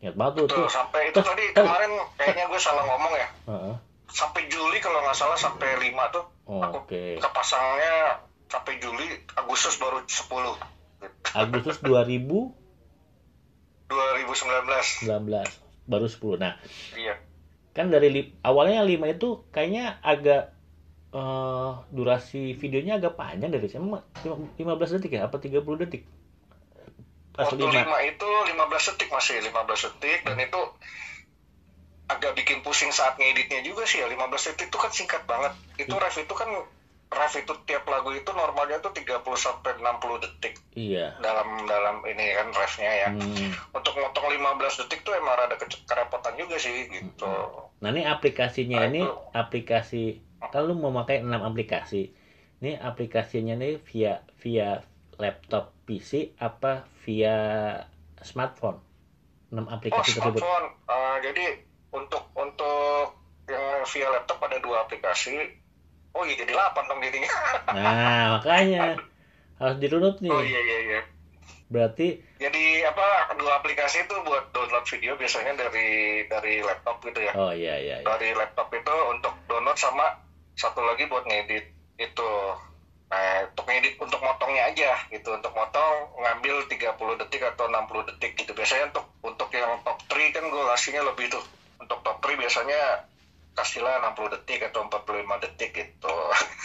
Ingat 0.00 0.14
banget 0.14 0.32
tuh 0.34 0.44
Betul, 0.46 0.58
tuh. 0.60 0.68
sampai 0.70 1.00
itu 1.04 1.16
Terus- 1.16 1.28
tadi 1.28 1.44
kemarin 1.52 1.90
kayaknya 2.14 2.44
gue 2.46 2.60
salah 2.60 2.84
ngomong 2.84 3.12
ya. 3.12 3.28
Heeh. 3.46 3.74
Sampai 4.06 4.46
Juli 4.46 4.78
kalau 4.78 5.00
nggak 5.00 5.14
salah 5.14 5.34
sampai 5.34 5.68
5 5.82 6.04
tuh. 6.08 6.24
Oh, 6.44 6.60
aku 6.60 6.84
Oke. 6.84 7.16
kepasangnya 7.18 8.20
sampai 8.46 8.78
Juli, 8.78 9.04
Agustus 9.34 9.76
baru 9.76 10.04
10. 10.04 10.54
Agustus 11.34 11.76
2019 11.80 12.54
2019. 13.90 15.44
baru 15.84 16.06
10. 16.06 16.38
Nah, 16.38 16.56
Iya. 16.94 17.18
kan 17.72 17.90
dari 17.90 18.08
li- 18.08 18.32
awalnya 18.40 18.80
yang 18.80 18.88
5 18.88 19.06
itu 19.10 19.44
kayaknya 19.50 20.00
agak 20.00 20.53
eh, 21.14 21.70
durasi 21.88 22.52
videonya 22.52 22.98
agak 22.98 23.14
panjang 23.14 23.48
dari 23.48 23.70
emang 23.70 24.02
15 24.58 24.58
detik 24.92 25.14
ya 25.14 25.26
apa 25.26 25.38
30 25.38 25.62
detik? 25.78 26.02
Pas 27.30 27.46
Waktu 27.46 27.62
5. 27.62 27.70
5 27.70 27.98
itu 28.04 28.28
15 28.50 28.90
detik 28.90 29.08
masih 29.08 29.34
15 29.40 29.86
detik 29.88 30.20
dan 30.22 30.38
itu 30.38 30.60
agak 32.04 32.36
bikin 32.36 32.60
pusing 32.60 32.90
saat 32.90 33.16
ngeditnya 33.16 33.64
juga 33.64 33.82
sih 33.84 33.98
ya 33.98 34.06
15 34.06 34.20
detik 34.44 34.68
itu 34.68 34.76
kan 34.76 34.90
singkat 34.90 35.22
banget 35.24 35.50
itu 35.76 35.90
Hmm. 35.90 36.02
ref 36.04 36.16
itu 36.16 36.30
kan 36.30 36.46
ref 37.10 37.34
itu 37.34 37.52
tiap 37.64 37.86
lagu 37.86 38.10
itu 38.10 38.28
normalnya 38.28 38.78
tuh 38.78 38.92
30 38.92 39.34
sampai 39.36 39.72
60 39.78 40.18
detik 40.18 40.54
Iya. 40.74 41.16
dalam 41.18 41.64
dalam 41.64 42.02
ini 42.04 42.34
kan 42.34 42.50
refnya 42.52 42.92
ya 42.92 43.08
Hmm. 43.08 43.50
untuk 43.72 43.94
motong 43.94 44.26
15 44.28 44.76
detik 44.76 45.00
tuh 45.00 45.14
emang 45.14 45.38
ada 45.40 45.54
ke- 45.54 45.84
kerepotan 45.84 46.34
juga 46.36 46.54
sih 46.56 46.86
gitu 46.88 47.34
Nah, 47.74 47.90
ini 47.90 48.02
aplikasinya 48.02 48.78
Nah, 48.78 48.88
ini 48.88 49.00
itu. 49.00 49.12
aplikasi 49.32 50.02
kan 50.52 50.62
lu 50.66 50.74
mau 50.76 50.92
pakai 50.92 51.22
6 51.22 51.30
aplikasi. 51.30 52.12
Ini 52.60 52.80
aplikasinya 52.80 53.54
nih 53.56 53.80
via 53.84 54.24
via 54.40 54.80
laptop 55.20 55.72
PC 55.84 56.34
apa 56.40 56.88
via 57.04 57.36
smartphone? 58.20 58.80
6 59.52 59.60
oh 59.60 59.68
aplikasi 59.70 60.16
tersebut. 60.18 60.40
smartphone 60.42 60.66
Eh, 60.84 61.16
jadi 61.30 61.46
untuk 61.94 62.24
untuk 62.34 63.14
yang 63.46 63.84
via 63.86 64.08
laptop 64.10 64.38
ada 64.42 64.58
dua 64.58 64.82
aplikasi 64.88 65.36
oh 66.14 66.22
iya 66.24 66.34
jadi 66.42 66.52
8 66.54 66.88
dong 66.88 67.00
jadinya 67.02 67.30
Nah, 67.76 68.24
makanya 68.38 68.82
harus 69.60 69.76
dirunut 69.78 70.16
nih. 70.24 70.32
oh 70.32 70.42
iya 70.42 70.60
iya 70.60 70.78
iya 70.90 71.00
Berarti 71.68 72.20
Jadi 72.38 72.84
apa 72.84 73.34
dua 73.40 73.58
aplikasi 73.58 74.04
itu 74.04 74.14
buat 74.24 74.52
download 74.52 74.84
video 74.84 75.16
biasanya 75.16 75.56
dari 75.56 76.22
dari 76.28 76.60
laptop 76.60 77.00
gitu 77.04 77.20
ya. 77.24 77.32
oh 77.36 77.52
iya 77.52 77.74
iya 77.80 77.96
iya. 78.00 78.06
Dari 78.06 78.32
laptop 78.36 78.68
itu 78.72 78.94
untuk 79.10 79.32
download 79.48 79.76
sama 79.76 80.06
satu 80.54 80.80
lagi 80.80 81.04
buat 81.04 81.22
ngedit 81.22 81.64
itu. 81.96 82.30
Nah, 83.06 83.46
untuk 83.46 83.64
ngedit 83.64 83.94
untuk 83.96 84.18
motongnya 84.18 84.66
aja 84.66 84.90
gitu. 85.08 85.30
Untuk 85.30 85.52
motong 85.52 85.94
ngambil 86.16 86.66
30 86.66 86.90
detik 87.16 87.42
atau 87.44 87.66
60 87.66 88.08
detik 88.08 88.32
gitu. 88.36 88.50
Biasanya 88.50 88.90
untuk 88.90 89.06
untuk 89.22 89.48
yang 89.50 89.78
top 89.80 89.98
3 90.04 90.30
kan 90.30 90.44
gue 90.44 90.62
kasihnya 90.68 91.02
lebih 91.04 91.26
tuh. 91.28 91.44
Untuk 91.76 91.98
top 92.00 92.18
3 92.20 92.34
biasanya 92.36 92.80
kasihlah 93.54 94.02
60 94.08 94.34
detik 94.34 94.60
atau 94.64 94.82
45 94.84 95.04
detik 95.40 95.70
gitu. 95.72 96.14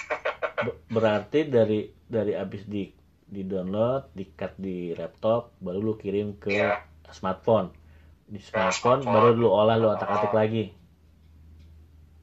Be- 0.66 0.78
Berarti 0.90 1.46
dari 1.46 1.80
dari 2.04 2.34
abis 2.34 2.66
di 2.66 2.90
di 3.22 3.46
download, 3.46 4.10
di 4.12 4.26
cut 4.28 4.58
di 4.58 4.90
laptop, 4.92 5.54
baru 5.60 5.80
lu 5.84 5.94
kirim 5.96 6.34
ke 6.36 6.50
Iya. 6.50 6.82
smartphone. 7.08 7.70
Di 8.26 8.42
smartphone, 8.42 9.06
smartphone. 9.06 9.14
baru 9.14 9.38
lu 9.38 9.50
olah 9.50 9.78
lu 9.78 9.86
atak-atik 9.88 10.34
lagi. 10.34 10.74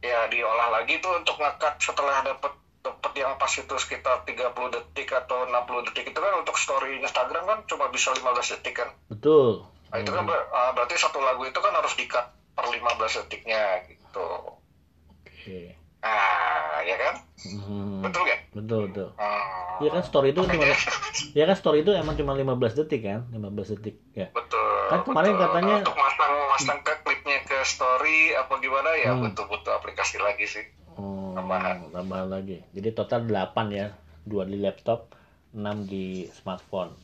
Ya 0.06 0.20
diolah 0.26 0.68
lagi 0.72 0.98
tuh 0.98 1.12
untuk 1.14 1.36
ngekat 1.36 1.74
setelah 1.78 2.22
dapet 2.22 2.52
dapet 2.80 3.12
yang 3.16 3.34
pas 3.34 3.50
itu 3.50 3.74
sekitar 3.76 4.22
30 4.22 4.46
detik 4.70 5.10
atau 5.10 5.42
60 5.44 5.58
detik 5.84 6.06
itu 6.06 6.16
kan 6.16 6.32
untuk 6.36 6.54
story 6.56 6.98
Instagram 6.98 7.44
kan 7.44 7.58
cuma 7.66 7.86
bisa 7.88 8.10
15 8.12 8.22
detik 8.52 8.74
kan 8.76 8.88
Betul. 9.08 9.66
nah, 9.88 9.98
itu 9.98 10.08
kan 10.08 10.22
ber- 10.22 10.46
ah, 10.50 10.70
berarti 10.70 10.94
satu 10.96 11.18
lagu 11.18 11.42
itu 11.42 11.56
kan 11.56 11.72
harus 11.72 11.94
dikat 11.94 12.24
per 12.52 12.64
15 12.64 12.86
detiknya 13.18 13.62
gitu 13.84 14.26
Oke. 15.10 15.74
ah 16.00 16.78
ya 16.80 16.96
kan 16.96 17.14
Hmm, 17.38 18.00
betul 18.00 18.24
gak? 18.24 18.40
betul 18.50 18.80
betul. 18.86 19.08
Hmm, 19.12 19.76
Iya 19.78 19.92
kan 19.92 20.02
story 20.02 20.32
itu 20.32 20.40
cuma 20.40 20.64
ya 21.32 21.44
kan 21.44 21.52
story 21.54 21.78
itu 21.80 21.92
emang 21.92 22.16
cuma 22.16 22.32
15 22.32 22.48
detik 22.74 23.04
kan? 23.04 23.28
15 23.28 23.76
detik 23.76 24.00
ya. 24.10 24.32
betul 24.32 24.64
Kan 24.88 25.04
kemarin 25.04 25.32
betul. 25.32 25.44
katanya- 25.44 25.80
untuk 25.82 25.96
masang 25.96 26.32
masang 26.48 26.78
ke 26.80 26.92
story 27.66 28.18
apa 28.32 28.56
gimana 28.56 28.90
ya 28.94 29.10
Hmm. 29.10 29.26
butuh 29.26 29.44
butuh 29.44 29.72
aplikasi 29.74 30.16
lagi 30.16 30.46
sih 30.46 30.64
Oh, 30.94 31.36
Tambahan. 31.36 31.92
tambahan 31.92 32.32
lagi. 32.32 32.64
Jadi 32.72 32.88
total 32.90 33.20
8 33.22 33.36
ya. 33.68 33.92
2 34.24 34.42
di 34.42 34.56
laptop, 34.56 35.12
6 35.52 35.84
di 35.84 36.06
smartphone. 36.32 36.96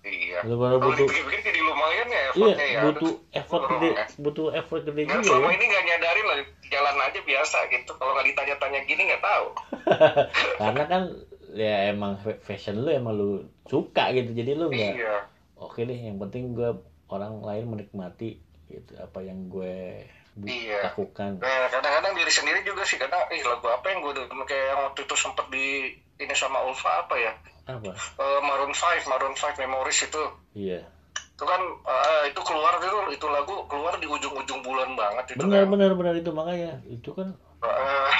iya 0.00 0.40
kalau 0.40 0.78
butuh 0.78 1.04
dipikir-pikir 1.04 1.42
jadi 1.42 1.60
lumayan 1.60 2.06
ya 2.06 2.20
Iya, 2.20 2.28
effortnya 2.30 2.66
ya 2.66 2.80
butuh 2.82 3.12
effort 3.30 3.62
Betul, 3.62 3.72
gede, 3.74 3.88
ya. 3.90 4.04
butuh 4.18 4.46
effort 4.54 4.82
gede 4.82 5.02
juga 5.02 5.20
selama 5.22 5.46
ya. 5.46 5.54
ini 5.54 5.64
nggak 5.66 5.84
nyadarin 5.84 6.26
lah, 6.26 6.36
jalan 6.66 6.96
aja 7.02 7.20
biasa 7.22 7.58
gitu. 7.68 7.90
Kalau 7.94 8.12
nggak 8.12 8.26
ditanya-tanya 8.26 8.80
gini 8.84 9.02
nggak 9.04 9.20
tahu. 9.22 9.46
Karena 10.60 10.84
kan 10.84 11.02
ya 11.50 11.74
emang 11.88 12.12
fa- 12.16 12.38
fashion 12.38 12.78
lu 12.78 12.90
emang 12.90 13.14
lu 13.14 13.30
suka 13.64 14.12
gitu. 14.12 14.30
Jadi 14.30 14.50
lu 14.54 14.68
nggak 14.68 14.92
Iya. 14.94 15.16
oke 15.56 15.80
deh, 15.80 15.98
yang 15.98 16.16
penting 16.18 16.52
gue 16.52 16.70
orang 17.06 17.40
lain 17.40 17.64
menikmati 17.66 18.38
gitu 18.68 18.92
apa 18.94 19.18
yang 19.20 19.48
gue 19.48 20.04
Iya. 20.38 20.86
lakukan. 20.86 21.42
Nah, 21.42 21.66
kadang-kadang 21.66 22.14
diri 22.14 22.30
sendiri 22.30 22.62
juga 22.62 22.86
sih 22.86 22.94
kadang, 22.94 23.26
ih 23.28 23.42
lagu 23.42 23.66
apa 23.66 23.90
yang 23.90 23.98
gue 24.00 24.12
demen 24.14 24.46
kayak 24.46 24.66
yang 24.68 24.80
waktu 24.84 25.02
itu 25.02 25.14
sempet 25.14 25.50
di 25.50 25.90
ini 26.16 26.30
sama 26.32 26.62
Ulfa 26.62 27.02
apa 27.02 27.18
ya? 27.18 27.34
Apa? 27.66 27.90
Eh, 27.90 28.40
Maroon 28.40 28.70
5, 28.70 28.78
Maroon 29.04 29.34
5 29.34 29.58
Memories 29.58 29.98
itu. 30.00 30.22
Iya. 30.54 30.86
Itu 31.34 31.42
kan 31.42 31.58
eh, 31.82 32.30
itu 32.30 32.40
keluar 32.40 32.70
itu 32.76 32.86
itu 33.12 33.26
lagu 33.26 33.66
keluar 33.66 33.94
di 33.96 34.06
ujung-ujung 34.06 34.62
bulan 34.62 34.94
banget 34.94 35.34
itu 35.34 35.42
Benar 35.42 35.66
kan. 35.66 35.70
benar 35.74 35.90
benar 35.94 36.14
itu 36.14 36.30
makanya 36.30 36.70
itu 36.86 37.10
kan 37.12 37.34
Eh, 37.58 38.14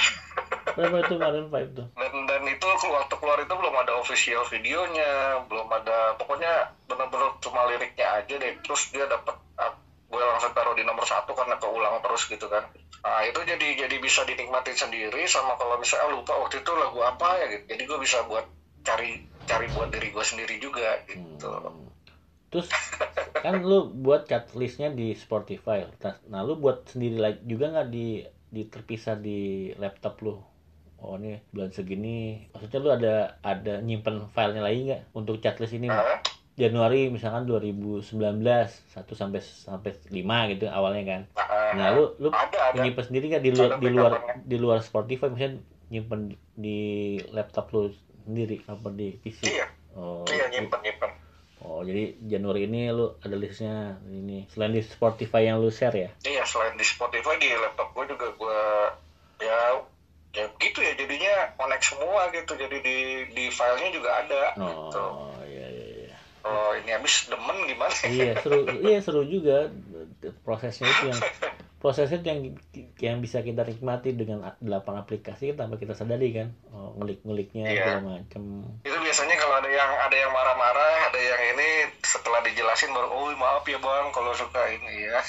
berapa 0.69 0.99
itu 0.99 1.15
kemarin 1.15 1.47
five 1.47 1.71
tuh. 1.71 1.87
dan 1.95 2.13
dan 2.27 2.43
itu 2.43 2.65
waktu 2.85 3.15
keluar 3.15 3.39
itu 3.39 3.47
belum 3.49 3.71
ada 3.73 3.95
official 3.95 4.43
videonya, 4.45 5.11
belum 5.47 5.71
ada 5.71 6.11
pokoknya 6.13 6.51
benar-benar 6.83 7.39
cuma 7.39 7.63
liriknya 7.65 8.19
aja 8.19 8.35
deh. 8.35 8.59
Terus 8.59 8.91
dia 8.91 9.07
dapat 9.07 9.39
gue 10.09 10.23
langsung 10.25 10.51
taruh 10.57 10.73
di 10.73 10.81
nomor 10.81 11.05
satu 11.05 11.37
karena 11.37 11.61
keulang 11.61 12.01
terus 12.01 12.25
gitu 12.25 12.49
kan. 12.49 12.65
Nah 13.05 13.21
itu 13.29 13.39
jadi 13.45 13.85
jadi 13.85 13.95
bisa 14.01 14.25
dinikmatin 14.25 14.73
sendiri 14.73 15.21
sama 15.29 15.53
kalau 15.55 15.77
misalnya 15.77 16.17
lupa 16.17 16.33
waktu 16.41 16.65
itu 16.65 16.71
lagu 16.73 16.99
apa 17.05 17.37
ya 17.37 17.45
gitu. 17.53 17.63
Jadi 17.77 17.83
gue 17.85 17.99
bisa 18.01 18.25
buat 18.25 18.45
cari 18.81 19.21
cari 19.45 19.69
buat 19.73 19.93
diri 19.93 20.09
gue 20.09 20.25
sendiri 20.25 20.55
juga 20.57 21.05
gitu. 21.05 21.45
Hmm. 21.45 21.93
Terus 22.49 22.65
kan 23.45 23.61
lu 23.61 23.93
buat 23.93 24.25
cut 24.25 24.57
listnya 24.57 24.89
di 24.89 25.13
Spotify. 25.13 25.85
Nah, 26.33 26.41
lu 26.41 26.57
buat 26.57 26.89
sendiri 26.89 27.21
lagi 27.21 27.39
juga 27.45 27.69
nggak 27.69 27.89
di 27.93 28.25
di 28.49 28.65
terpisah 28.65 29.13
di 29.13 29.69
laptop 29.77 30.25
lu? 30.25 30.41
Oh 30.99 31.15
ini 31.15 31.39
bulan 31.53 31.71
segini, 31.71 32.49
maksudnya 32.51 32.79
lu 32.83 32.89
ada 32.91 33.15
ada 33.39 33.79
nyimpen 33.79 34.27
filenya 34.35 34.59
lagi 34.65 34.79
nggak 34.89 35.01
untuk 35.15 35.39
checklist 35.39 35.77
ini? 35.77 35.87
Nah, 35.87 36.19
Januari 36.59 37.07
misalkan 37.07 37.47
2019 37.47 38.03
1 38.11 39.15
sampai 39.15 39.39
sampai 39.39 39.91
5 40.11 40.51
gitu 40.51 40.65
awalnya 40.67 41.03
kan. 41.07 41.21
nah, 41.31 41.71
Nah, 41.71 41.87
lu 41.95 42.03
lu 42.19 42.27
ada 42.35 42.75
ada. 42.75 42.83
nyimpen 42.83 43.07
sendiri 43.07 43.31
nggak 43.31 43.43
di 43.47 43.51
luar 43.55 43.69
di 43.79 43.87
luar 43.87 44.11
di 44.35 44.57
luar 44.59 44.77
Spotify 44.83 45.31
misalnya 45.31 45.63
nyimpen 45.87 46.35
di 46.53 46.79
laptop 47.31 47.71
lu 47.71 47.87
sendiri 48.27 48.59
apa 48.67 48.91
di 48.91 49.15
PC? 49.15 49.47
Iya, 49.47 49.65
Oh, 49.95 50.27
iya 50.27 50.45
nyimpen 50.51 50.83
nyimpen. 50.83 51.11
Oh, 51.59 51.83
jadi 51.83 52.15
Januari 52.23 52.67
ini 52.67 52.87
lu 52.87 53.15
ada 53.19 53.35
listnya 53.35 53.99
ini. 54.07 54.47
Selain 54.47 54.71
di 54.71 54.79
Spotify 54.79 55.47
yang 55.47 55.59
lu 55.59 55.71
share 55.71 55.95
ya? 55.95 56.09
Iya 56.23 56.43
selain 56.43 56.75
di 56.75 56.83
Spotify 56.83 57.35
di 57.35 57.51
laptop 57.51 57.91
gue 57.95 58.05
juga 58.07 58.27
gue 58.35 58.59
ya 59.39 59.59
ya 60.29 60.45
gitu 60.61 60.79
ya 60.85 60.93
jadinya 60.93 61.49
connect 61.57 61.89
semua 61.89 62.29
gitu 62.29 62.53
jadi 62.53 62.77
di 62.85 62.97
di 63.33 63.45
filenya 63.49 63.89
juga 63.89 64.09
ada 64.21 64.43
gitu. 64.53 65.01
Oh, 65.01 65.33
iya. 65.38 65.38
Oh 66.41 66.71
ini 66.73 66.89
habis 66.89 67.27
demen 67.27 67.57
gimana? 67.65 67.91
Iya, 68.05 68.33
seru. 68.39 68.63
iya, 68.79 68.99
seru 68.99 69.21
juga 69.23 69.67
prosesnya 70.41 70.87
itu 70.87 71.11
yang 71.11 71.19
prosesnya 71.81 72.19
yang 72.21 72.39
yang 72.99 73.17
bisa 73.19 73.39
kita 73.39 73.63
nikmati 73.63 74.11
dengan 74.11 74.43
delapan 74.59 74.99
aplikasi 74.99 75.51
kan 75.51 75.63
tanpa 75.63 75.79
kita 75.79 75.95
sadari 75.95 76.35
kan 76.35 76.51
oh, 76.69 76.91
ngulik-nguliknya 76.93 77.71
Iya. 77.71 77.75
segala 77.95 78.19
macem 78.19 78.67
itu 78.83 78.97
biasanya 78.99 79.35
kalau 79.39 79.55
ada 79.57 79.71
yang 79.71 79.87
ada 79.87 80.11
yang 80.11 80.27
marah-marah 80.29 81.07
ada 81.07 81.15
yang 81.15 81.41
ini 81.55 81.69
setelah 82.03 82.43
dijelasin 82.43 82.91
baru 82.91 83.07
oh 83.07 83.31
maaf 83.31 83.63
ya 83.63 83.79
bang 83.79 84.11
kalau 84.11 84.35
suka 84.35 84.59
ini 84.67 85.07
ya 85.07 85.23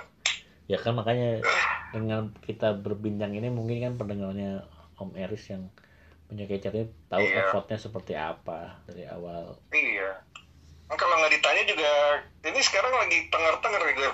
ya 0.70 0.78
kan 0.78 0.94
makanya 0.94 1.42
dengan 1.90 2.30
kita 2.38 2.70
berbincang 2.78 3.34
ini 3.34 3.50
mungkin 3.50 3.82
kan 3.82 3.92
pendengarnya 3.98 4.62
Om 4.94 5.18
Eris 5.18 5.50
yang 5.50 5.74
punya 6.30 6.46
kecatnya 6.46 6.86
tahu 7.10 7.18
Iya. 7.18 7.50
effortnya 7.50 7.78
seperti 7.82 8.14
apa 8.14 8.78
dari 8.86 9.10
awal 9.10 9.58
iya 9.74 10.22
kalau 10.98 11.14
nggak 11.22 11.32
ditanya 11.38 11.62
juga 11.66 11.90
ini 12.46 12.60
sekarang 12.62 12.94
lagi 12.94 13.18
tengar-tengar 13.30 13.82
nih 13.86 13.94
gue 13.94 14.10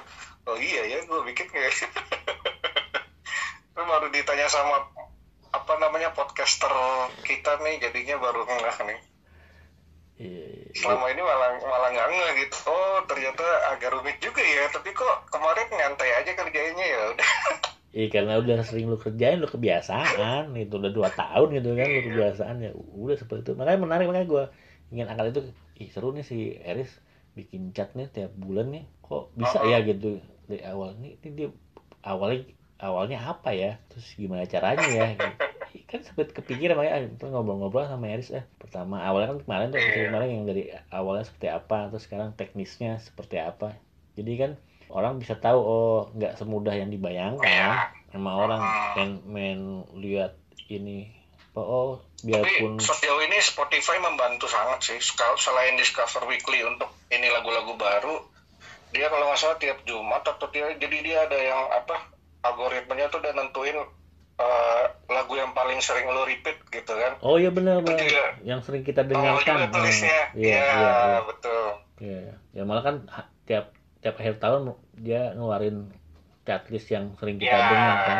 oh 0.46 0.56
iya 0.60 0.82
ya 0.84 0.98
gue 1.04 1.20
bikin 1.24 1.46
kayak 1.48 1.72
Terus 3.76 3.92
baru 3.92 4.08
ditanya 4.08 4.48
sama 4.48 4.88
apa 5.52 5.72
namanya 5.76 6.08
podcaster 6.16 6.72
kita 7.28 7.60
nih 7.60 7.76
jadinya 7.76 8.16
baru 8.16 8.48
ngeh 8.48 8.78
nih. 8.88 9.00
Iya, 10.16 10.48
selama 10.80 11.12
ini 11.12 11.20
malah 11.20 11.60
malah 11.60 11.88
nggak 11.92 12.08
ngeh 12.08 12.30
gitu. 12.40 12.56
Oh 12.72 13.04
ternyata 13.04 13.44
agak 13.76 13.92
rumit 13.92 14.16
juga 14.24 14.40
ya 14.40 14.64
tapi 14.72 14.96
kok 14.96 15.28
kemarin 15.28 15.68
nyantai 15.68 16.08
aja 16.24 16.32
kerjanya 16.32 16.84
ya 16.88 17.00
udah. 17.12 17.30
Iya 17.92 18.06
karena 18.08 18.40
udah 18.40 18.64
sering 18.64 18.88
lu 18.88 18.96
kerjain 18.96 19.44
lu 19.44 19.48
kebiasaan 19.48 20.56
itu 20.56 20.72
udah 20.80 20.92
dua 20.92 21.12
tahun 21.12 21.60
gitu 21.60 21.76
kan 21.76 21.88
lu 21.92 22.00
kebiasaan 22.08 22.56
ya. 22.64 22.72
Udah 22.96 23.16
seperti 23.20 23.44
itu. 23.44 23.52
Makanya 23.60 23.80
menarik 23.84 24.08
makanya 24.08 24.28
gue 24.28 24.44
ingin 24.88 25.04
angkat 25.12 25.36
itu 25.36 25.40
ih 25.76 25.88
seru 25.92 26.12
nih 26.12 26.24
si 26.24 26.56
Eris 26.60 26.90
bikin 27.36 27.72
nih 27.72 28.08
tiap 28.08 28.32
bulan 28.36 28.72
nih. 28.72 28.84
Kok 29.04 29.36
bisa 29.36 29.60
ya 29.68 29.84
gitu? 29.84 30.18
Dari 30.48 30.62
awal 30.64 30.96
nih 30.98 31.20
ini 31.20 31.28
dia 31.36 31.48
awalnya 32.02 32.48
awalnya 32.80 33.18
apa 33.20 33.52
ya? 33.52 33.76
Terus 33.92 34.06
gimana 34.16 34.48
caranya 34.48 34.88
ya? 34.88 35.06
Gitu. 35.14 35.32
Kan 35.86 36.02
sempet 36.02 36.34
kepikiran 36.34 36.74
makanya 36.74 36.94
ah, 36.98 37.02
terus 37.14 37.30
ngobrol-ngobrol 37.30 37.86
sama 37.86 38.10
Eris 38.10 38.34
eh 38.34 38.42
pertama 38.58 39.06
awalnya 39.06 39.36
kan 39.36 39.40
kemarin 39.46 39.66
tuh 39.70 39.78
episode 39.78 40.10
kemarin 40.10 40.28
yang 40.34 40.44
dari 40.48 40.62
awalnya 40.90 41.24
seperti 41.28 41.46
apa 41.46 41.92
terus 41.94 42.04
sekarang 42.10 42.34
teknisnya 42.34 42.98
seperti 42.98 43.38
apa. 43.38 43.78
Jadi 44.18 44.32
kan 44.34 44.50
orang 44.90 45.22
bisa 45.22 45.38
tahu 45.38 45.58
oh 45.62 45.98
nggak 46.14 46.38
semudah 46.38 46.74
yang 46.74 46.90
dibayangkan 46.90 47.90
sama 48.10 48.30
orang 48.34 48.62
main 48.96 49.10
main 49.26 49.60
lihat 49.98 50.38
ini 50.70 51.15
oh 51.58 51.92
tapi 52.18 52.28
biarpun 52.28 52.76
sejauh 52.76 53.20
ini 53.22 53.38
Spotify 53.38 53.96
membantu 53.98 54.44
sangat 54.44 54.80
sih 54.82 54.98
selain 55.36 55.74
Discover 55.74 56.24
Weekly 56.24 56.60
untuk 56.62 56.92
ini 57.08 57.26
lagu-lagu 57.26 57.72
baru 57.74 58.16
dia 58.88 59.08
kalau 59.08 59.26
nggak 59.26 59.36
salah 59.36 59.56
tiap 59.56 59.80
Jumat 59.82 60.20
atau 60.22 60.46
dia 60.48 60.68
jadi 60.74 60.96
dia 60.98 61.18
ada 61.22 61.36
yang 61.36 61.60
apa 61.70 61.96
algoritmanya 62.42 63.08
tuh 63.08 63.18
udah 63.18 63.32
nentuin 63.32 63.76
eh, 64.36 64.84
lagu 65.06 65.32
yang 65.32 65.50
paling 65.52 65.80
sering 65.80 66.06
lo 66.06 66.22
repeat 66.22 66.60
gitu 66.66 66.92
kan 66.92 67.16
oh 67.20 67.36
iya 67.36 67.48
benar 67.48 67.80
benar 67.80 67.98
juga. 67.98 68.26
yang 68.42 68.60
sering 68.60 68.82
kita 68.82 69.00
Oh, 69.02 69.08
dengarkan. 69.08 69.68
Oh, 69.68 69.82
iya 69.82 70.20
Iya, 70.32 70.60
iya 70.60 70.60
iya. 70.62 71.18
betul. 71.24 71.64
Iya, 71.96 72.20
ya 72.52 72.62
malah 72.62 72.84
kan 72.84 72.96
tiap 73.42 73.72
tiap 73.98 74.14
akhir 74.14 74.36
tahun 74.36 74.70
dia 74.94 75.32
ngeluarin 75.32 75.88
checklist 76.44 76.86
yang 76.86 77.16
sering 77.16 77.40
kita 77.40 77.48
Ya. 77.50 77.64
dengar 77.66 77.96
kan 77.98 78.18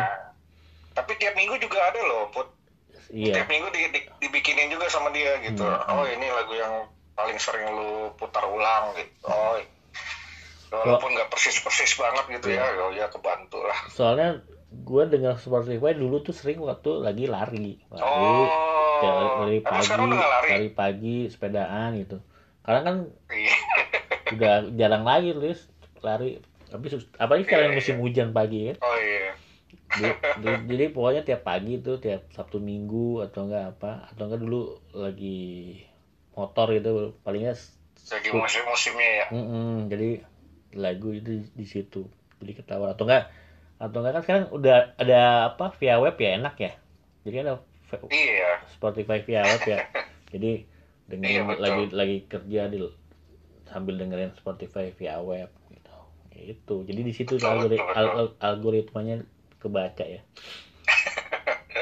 Tapi 0.95 1.11
tiap 1.15 1.33
minggu 1.33 1.55
juga 1.57 1.77
ada 1.79 2.01
loh, 2.01 2.33
Put. 2.33 2.49
Iya 3.09 3.33
Tiap 3.35 3.47
minggu 3.47 3.69
di- 3.69 3.89
di- 3.89 4.07
dibikinin 4.19 4.67
juga 4.67 4.87
sama 4.87 5.09
dia 5.09 5.39
gitu. 5.41 5.61
Hmm. 5.61 5.91
Oh, 5.93 6.03
ini 6.03 6.27
lagu 6.27 6.53
yang 6.53 6.73
paling 7.13 7.37
sering 7.37 7.65
lu 7.69 7.89
putar 8.13 8.43
ulang 8.43 8.93
gitu. 8.93 9.15
Oh. 9.23 9.55
Walaupun 10.67 11.09
nggak 11.09 11.29
persis-persis 11.29 11.95
banget 11.95 12.25
gitu 12.29 12.47
Iya. 12.49 12.59
ya, 12.59 12.81
oh 12.81 12.91
ya 12.91 13.07
kebantu 13.07 13.59
lah. 13.61 13.79
soalnya 13.87 14.43
gue 14.69 15.03
dengar 15.07 15.35
Spotify 15.35 15.95
dulu 15.95 16.19
tuh 16.19 16.31
sering 16.31 16.59
waktu 16.59 16.91
lagi 16.99 17.23
lari 17.23 17.79
lari 17.87 18.03
Oh. 18.03 18.43
ya, 18.99 19.11
lari 19.39 19.59
pagi 19.61 19.87
lari. 19.87 20.49
lari 20.51 20.69
pagi 20.69 21.17
sepedaan 21.25 21.95
gitu 21.95 22.19
karena 22.61 22.81
kan 22.83 22.95
Iya. 23.29 23.55
udah 24.35 24.53
jarang 24.75 25.03
lagi 25.03 25.31
terus 25.31 25.71
lari 26.01 26.43
tapi 26.67 26.85
apalagi 27.15 27.43
sekarang 27.45 27.71
Iya, 27.71 27.77
musim 27.79 27.95
hujan 27.97 28.29
pagi 28.31 28.67
kan 28.67 28.77
Oh 28.81 28.97
iya. 28.97 29.31
Di- 29.97 30.13
di- 30.37 30.63
jadi 30.69 30.85
pokoknya 30.89 31.21
tiap 31.21 31.41
pagi 31.41 31.81
tuh 31.81 31.97
tiap 31.97 32.29
sabtu 32.29 32.57
minggu 32.57 33.25
atau 33.25 33.49
enggak 33.49 33.75
apa 33.75 34.07
atau 34.09 34.23
enggak 34.25 34.41
dulu 34.41 34.61
lagi 34.93 35.81
motor 36.33 36.69
gitu 36.71 37.17
palingnya 37.21 37.57
Jadi 37.97 38.29
musim-musimnya 38.31 39.09
ya. 39.19 39.25
Mm-mm, 39.33 39.91
jadi 39.91 40.09
lagu 40.77 41.11
itu 41.11 41.43
di, 41.49 41.65
situ 41.65 42.05
jadi 42.37 42.53
ketawa 42.55 42.93
atau 42.93 43.03
enggak 43.03 43.27
atau 43.77 43.97
enggak 43.99 44.13
kan 44.15 44.23
sekarang 44.23 44.43
udah 44.53 44.77
ada 44.95 45.19
apa 45.51 45.73
via 45.75 45.97
web 45.97 46.15
ya 46.15 46.37
enak 46.37 46.55
ya 46.57 46.71
jadi 47.23 47.37
ada 47.43 47.53
Iya. 48.07 48.51
Spotify 48.69 49.23
via 49.23 49.41
web 49.43 49.63
ya 49.65 49.79
jadi 50.33 50.51
Iya, 51.07 51.09
dengerin 51.09 51.45
betul. 51.47 51.63
lagi 51.63 51.83
lagi 51.95 52.17
kerja 52.27 52.61
di 52.67 52.77
sambil 53.65 53.95
dengerin 53.95 54.35
Spotify 54.35 54.91
via 54.91 55.19
web 55.19 55.47
gitu 55.67 55.95
itu 56.37 56.75
jadi 56.85 57.01
di 57.01 57.13
situ 57.15 57.35
Betul, 57.35 57.47
algori- 57.49 57.79
betul, 57.79 57.95
al- 57.95 58.07
betul. 58.07 58.19
al- 58.19 58.35
algoritmanya 58.39 59.15
kebaca 59.57 60.03
ya 60.03 60.21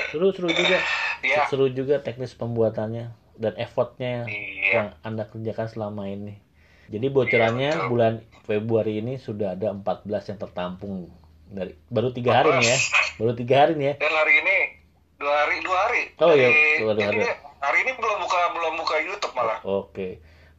seru 0.09 0.31
seru 0.31 0.49
juga 0.49 0.77
Iya. 1.21 1.49
seru 1.49 1.67
juga 1.69 1.97
teknis 1.99 2.33
pembuatannya 2.33 3.09
dan 3.35 3.53
effortnya 3.55 4.23
Iya. 4.23 4.71
yang 4.71 4.87
anda 5.01 5.25
kerjakan 5.25 5.67
selama 5.67 6.05
ini 6.05 6.37
jadi 6.87 7.09
bocorannya 7.09 7.65
Iya, 7.67 7.79
betul. 7.79 7.89
bulan 7.89 8.13
Februari 8.43 8.93
ini 8.99 9.17
sudah 9.17 9.53
ada 9.53 9.73
14 9.73 10.05
yang 10.27 10.37
tertampung 10.37 11.09
dari 11.47 11.73
baru 11.87 12.09
tiga 12.11 12.31
hari 12.37 12.53
nih 12.55 12.67
ya 12.67 12.77
baru 13.17 13.33
tiga 13.33 13.55
hari 13.59 13.73
nih 13.75 13.87
ya 13.87 13.95
Dan 13.97 14.13
hari 14.13 14.33
ini 14.37 14.55
dua 15.15 15.33
hari 15.39 15.55
dua 15.61 15.77
hari. 15.79 16.01
Oh, 16.17 16.31
iya, 16.31 16.49
dua- 16.77 16.93
dua 16.93 17.03
hari. 17.03 17.17
jadi 17.17 17.31
hari 17.57 17.77
ini 17.81 17.91
belum 17.93 18.17
buka 18.19 18.39
belum 18.51 18.73
buka 18.77 18.95
YouTube 19.01 19.33
malah. 19.33 19.59
oke 19.63 20.07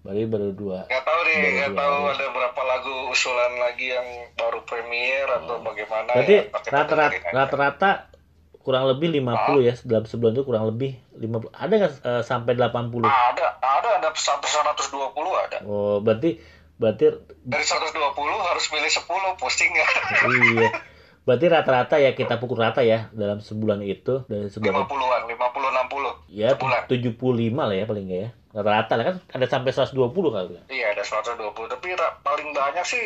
baru 0.06 0.22
baru 0.24 0.48
dua 0.52 0.78
Nggak 0.86 1.02
tahu 1.02 1.20
deh, 1.20 1.34
Baru 1.36 1.50
nggak 1.52 1.68
dua 1.68 1.78
tahu 1.78 1.96
hari. 1.98 2.14
ada 2.14 2.26
berapa 2.30 2.60
lagu 2.62 2.94
usulan 3.08 3.52
lagi 3.58 3.86
yang 3.90 4.08
baru 4.32 4.58
premier 4.62 5.26
atau 5.28 5.54
bagaimana. 5.60 6.08
Oh. 6.08 6.14
Berarti 6.14 6.34
ya, 6.34 6.42
rata-rata 6.70 7.16
rata-rata 7.28 7.90
kurang 8.58 8.84
lebih 8.88 9.14
50 9.14 9.62
ya 9.62 9.74
dalam 9.84 10.04
sebulan 10.04 10.32
itu 10.32 10.42
kurang 10.42 10.66
lebih 10.66 10.98
50 11.14 11.54
ada 11.54 11.72
nggak 11.76 11.92
eh, 12.02 12.22
sampai 12.22 12.52
80 12.54 12.98
Ada, 12.98 13.46
ada, 13.62 13.88
ada 13.96 14.08
sampai 14.12 14.48
120 14.50 15.14
ada. 15.14 15.58
oh 15.62 16.02
berarti 16.02 16.34
berarti 16.74 17.14
Dari 17.46 17.62
120 17.62 17.94
harus 18.42 18.64
pilih 18.66 18.90
10, 18.90 19.06
pusing 19.38 19.70
ya. 19.70 19.86
iya 20.26 20.68
berarti 21.26 21.46
rata-rata 21.50 21.98
ya 21.98 22.14
kita 22.14 22.38
pukul 22.38 22.62
rata 22.62 22.86
ya 22.86 23.10
dalam 23.10 23.42
sebulan 23.42 23.82
itu 23.82 24.22
dari 24.30 24.46
sebulan 24.46 24.86
50-an, 24.86 25.22
50 25.26 25.82
60. 25.90 26.30
ya 26.30 26.48
sebulan. 26.54 26.80
75 26.86 27.50
lah 27.58 27.74
ya 27.74 27.84
paling 27.84 28.04
nggak 28.06 28.20
ya 28.22 28.30
rata-rata 28.54 28.92
lah 28.94 29.04
kan 29.10 29.16
ada 29.34 29.46
sampai 29.50 29.70
120 29.74 30.06
kali 30.32 30.50
ya 30.54 30.62
Iya, 30.70 30.86
ada 30.94 31.02
120, 31.04 31.52
tapi 31.66 31.86
paling 32.22 32.48
banyak 32.54 32.86
sih 32.86 33.04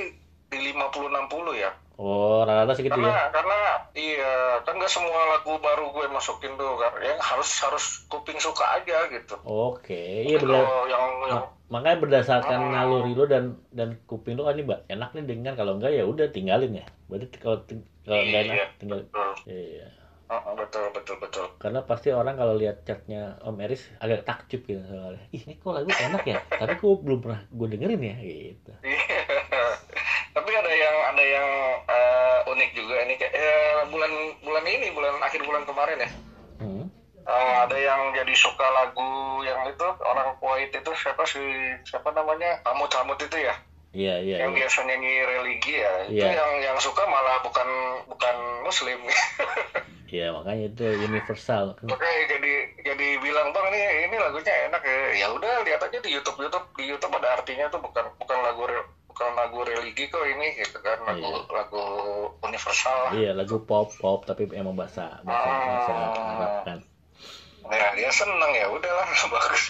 di 0.53 0.59
50 0.71 1.11
60 1.11 1.57
ya. 1.57 1.71
Oh 2.01 2.41
rata-rata 2.43 2.73
segitu 2.73 2.97
karena 2.97 3.13
ya? 3.13 3.29
karena 3.29 3.59
iya 3.93 4.33
kan 4.61 4.73
nggak 4.73 4.89
semua 4.89 5.13
lagu 5.31 5.53
baru 5.55 5.85
gue 5.91 6.09
masukin 6.09 6.57
tuh 6.57 6.73
kan 6.75 6.97
yang 6.99 7.21
harus 7.21 7.51
harus 7.61 7.85
kuping 8.07 8.39
suka 8.39 8.65
aja 8.75 9.05
gitu. 9.07 9.37
Oke 9.43 10.25
iya 10.25 10.37
benar 10.37 10.65
yang 10.87 11.05
yang 11.23 11.37
Ma- 11.39 11.53
makanya 11.71 11.99
berdasarkan 12.01 12.59
Hmm. 12.59 12.73
naluri 12.73 13.13
lo 13.13 13.25
dan 13.25 13.45
dan 13.71 14.01
kuping 14.05 14.35
lo 14.35 14.43
kan 14.43 14.57
ini 14.57 14.65
mbak 14.65 14.89
enak 14.89 15.13
nih 15.13 15.25
dengar. 15.27 15.53
Kalau 15.55 15.77
enggak 15.77 15.93
ya 15.93 16.03
udah 16.03 16.27
tinggalin 16.29 16.73
ya. 16.75 16.87
Berarti 17.07 17.37
kalau 17.37 17.59
ting- 17.63 17.85
kalau 18.03 18.17
enggak 18.19 18.43
enak 18.43 18.57
Iya. 18.57 18.67
tinggal 18.75 18.99
betul. 19.03 19.31
Iya. 19.47 19.89
Heeh, 20.27 20.53
betul 20.57 20.85
betul 20.91 21.17
betul. 21.19 21.47
Karena 21.59 21.81
pasti 21.83 22.09
orang 22.09 22.35
kalau 22.35 22.55
lihat 22.55 22.83
chatnya 22.83 23.35
Om 23.41 23.59
Eris 23.61 23.83
agak 23.99 24.23
takjub 24.23 24.63
gitu 24.63 24.79
soalnya. 24.81 25.21
Ih 25.29 25.43
ini 25.43 25.55
kok 25.55 25.75
lagu 25.75 25.91
enak 25.91 26.23
ya? 26.25 26.39
Tapi 26.49 26.73
kok 26.73 27.03
belum 27.03 27.19
pernah 27.21 27.41
gue 27.45 27.67
dengerin 27.69 27.99
ya? 28.01 28.17
Gitu. 28.17 28.73
Iya. 28.81 29.19
tapi 30.31 30.51
ada 30.53 30.71
yang 30.71 30.97
ada 31.05 31.25
yang 31.25 31.49
eh, 31.85 32.39
unik 32.47 32.71
juga 32.73 33.00
ini 33.11 33.19
kayak 33.19 33.35
eh, 33.35 33.83
bulan 33.91 34.13
bulan 34.47 34.65
ini 34.71 34.87
bulan 34.95 35.19
akhir 35.19 35.43
bulan 35.43 35.67
kemarin 35.67 35.99
ya 35.99 36.11
hmm. 36.63 36.87
Eh, 37.21 37.55
ada 37.63 37.77
yang 37.77 38.11
jadi 38.17 38.33
suka 38.33 38.65
lagu 38.75 39.45
yang 39.45 39.63
itu 39.69 39.87
orang 40.03 40.35
Kuwait 40.41 40.73
itu 40.73 40.91
siapa 40.97 41.23
sih 41.29 41.77
siapa 41.85 42.11
namanya 42.17 42.59
Hamut 42.65 42.91
Hamut 42.97 43.21
itu 43.21 43.37
ya 43.39 43.55
iya 43.91 44.19
iya 44.23 44.47
yang 44.47 44.55
iya. 44.55 44.59
biasa 44.65 44.79
nyanyi 44.89 45.13
religi 45.27 45.75
ya 45.79 45.95
itu 46.11 46.27
Iya. 46.27 46.39
yang 46.39 46.53
yang 46.65 46.79
suka 46.81 47.03
malah 47.07 47.43
bukan 47.43 47.69
bukan 48.07 48.37
muslim 48.63 48.99
Iya, 50.11 50.35
makanya 50.35 50.75
itu 50.75 50.85
universal 51.07 51.79
Makanya 51.87 52.23
jadi 52.27 52.55
jadi 52.83 53.09
bilang 53.23 53.55
bang 53.55 53.71
ini 53.71 54.11
ini 54.11 54.17
lagunya 54.19 54.67
enak 54.67 54.83
ya. 54.83 55.23
Ya 55.23 55.27
udah 55.31 55.63
lihat 55.63 55.87
aja 55.87 56.03
di 56.03 56.11
YouTube 56.11 56.35
YouTube 56.43 56.67
di 56.75 56.91
YouTube 56.91 57.15
ada 57.15 57.39
artinya 57.39 57.71
tuh 57.71 57.79
bukan 57.79 58.11
bukan 58.19 58.39
lagu 58.43 58.67
bukan 59.21 59.37
lagu 59.37 59.59
religi 59.61 60.09
kok 60.09 60.25
ini 60.25 60.57
gitu 60.57 60.81
kan 60.81 60.97
lagu 61.05 61.21
Iya. 61.21 61.53
lagu 61.53 61.85
universal. 62.41 62.97
lah. 63.05 63.13
iya 63.13 63.37
lagu 63.37 63.61
pop 63.61 63.93
pop 63.93 64.25
tapi 64.25 64.49
emang 64.51 64.73
bahasa 64.73 65.21
bahasa, 65.21 65.49
bahasa 65.61 65.93
Arab 66.17 66.55
kan 66.65 66.79
Ya 67.71 67.93
dia 67.93 68.09
seneng 68.11 68.51
ya 68.51 68.67
udahlah 68.67 69.05
bagus. 69.37 69.65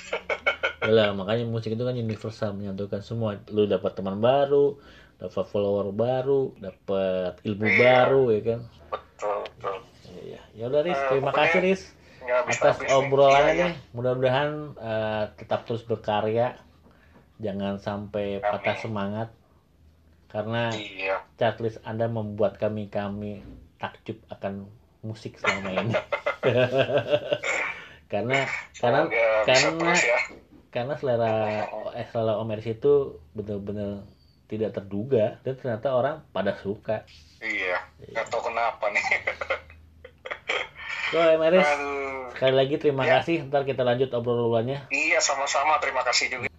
Yalah, 0.81 1.13
makanya 1.13 1.45
musik 1.45 1.75
itu 1.75 1.83
kan 1.83 1.93
universal 1.93 2.57
menyatukan 2.57 3.03
semua. 3.03 3.37
Lu 3.51 3.69
dapat 3.69 3.93
teman 3.93 4.17
baru, 4.17 4.79
dapat 5.19 5.45
follower 5.45 5.91
baru 5.91 6.55
dapat 6.57 7.43
ilmu 7.43 7.67
Iya. 7.67 7.77
baru 7.77 8.23
ya 8.31 8.41
kan 8.47 8.61
betul 8.89 9.37
betul 9.53 9.77
Iya, 10.17 10.41
ya 10.55 10.65
udah 10.71 10.81
Riz, 10.81 10.95
Eh, 10.95 11.07
terima 11.11 11.29
pokoknya 11.29 11.43
kasih 11.45 11.61
Riz 11.61 11.83
atas 12.47 12.77
obrolannya 12.89 13.53
Iya, 13.53 13.67
nih. 13.67 13.75
Mudah-mudahan 13.93 14.51
eh, 14.79 15.25
tetap 15.37 15.67
terus 15.67 15.83
berkarya, 15.83 16.55
jangan 17.37 17.77
sampai 17.77 18.39
patah 18.39 18.79
semangat 18.79 19.29
karena 20.31 20.71
iya 20.71 21.21
checklist 21.35 21.83
Anda 21.83 22.07
membuat 22.07 22.57
kami 22.57 22.87
kami 22.87 23.43
takjub 23.77 24.17
akan 24.29 24.71
musik 25.01 25.35
selama 25.37 25.71
ini. 25.77 25.95
karena 28.13 28.47
karena 28.75 29.01
karena 29.45 29.93
ya 29.93 30.19
karena 30.69 30.95
selera 30.95 31.35
eh, 31.93 32.07
selera 32.07 32.39
Om 32.39 32.51
Eris 32.53 32.69
itu 32.73 32.95
benar-benar 33.33 34.07
tidak 34.47 34.71
terduga 34.73 35.39
dan 35.41 35.55
ternyata 35.55 35.89
orang 35.91 36.27
pada 36.29 36.55
suka. 36.57 37.07
iya 37.41 37.79
nggak 38.05 38.27
tahu 38.29 38.47
kenapa 38.47 38.91
nih 38.91 39.05
So, 41.11 41.19
Om 41.19 41.43
Eris, 41.43 41.67
sekali 42.31 42.55
lagi 42.55 42.75
terima 42.79 43.03
Ya. 43.03 43.19
kasih. 43.19 43.43
Ntar 43.45 43.67
kita 43.67 43.83
lanjut 43.83 44.11
obrolannya. 44.13 44.87
iya 44.91 45.19
sama-sama 45.19 45.79
terima 45.79 46.07
kasih 46.07 46.31
juga 46.31 46.50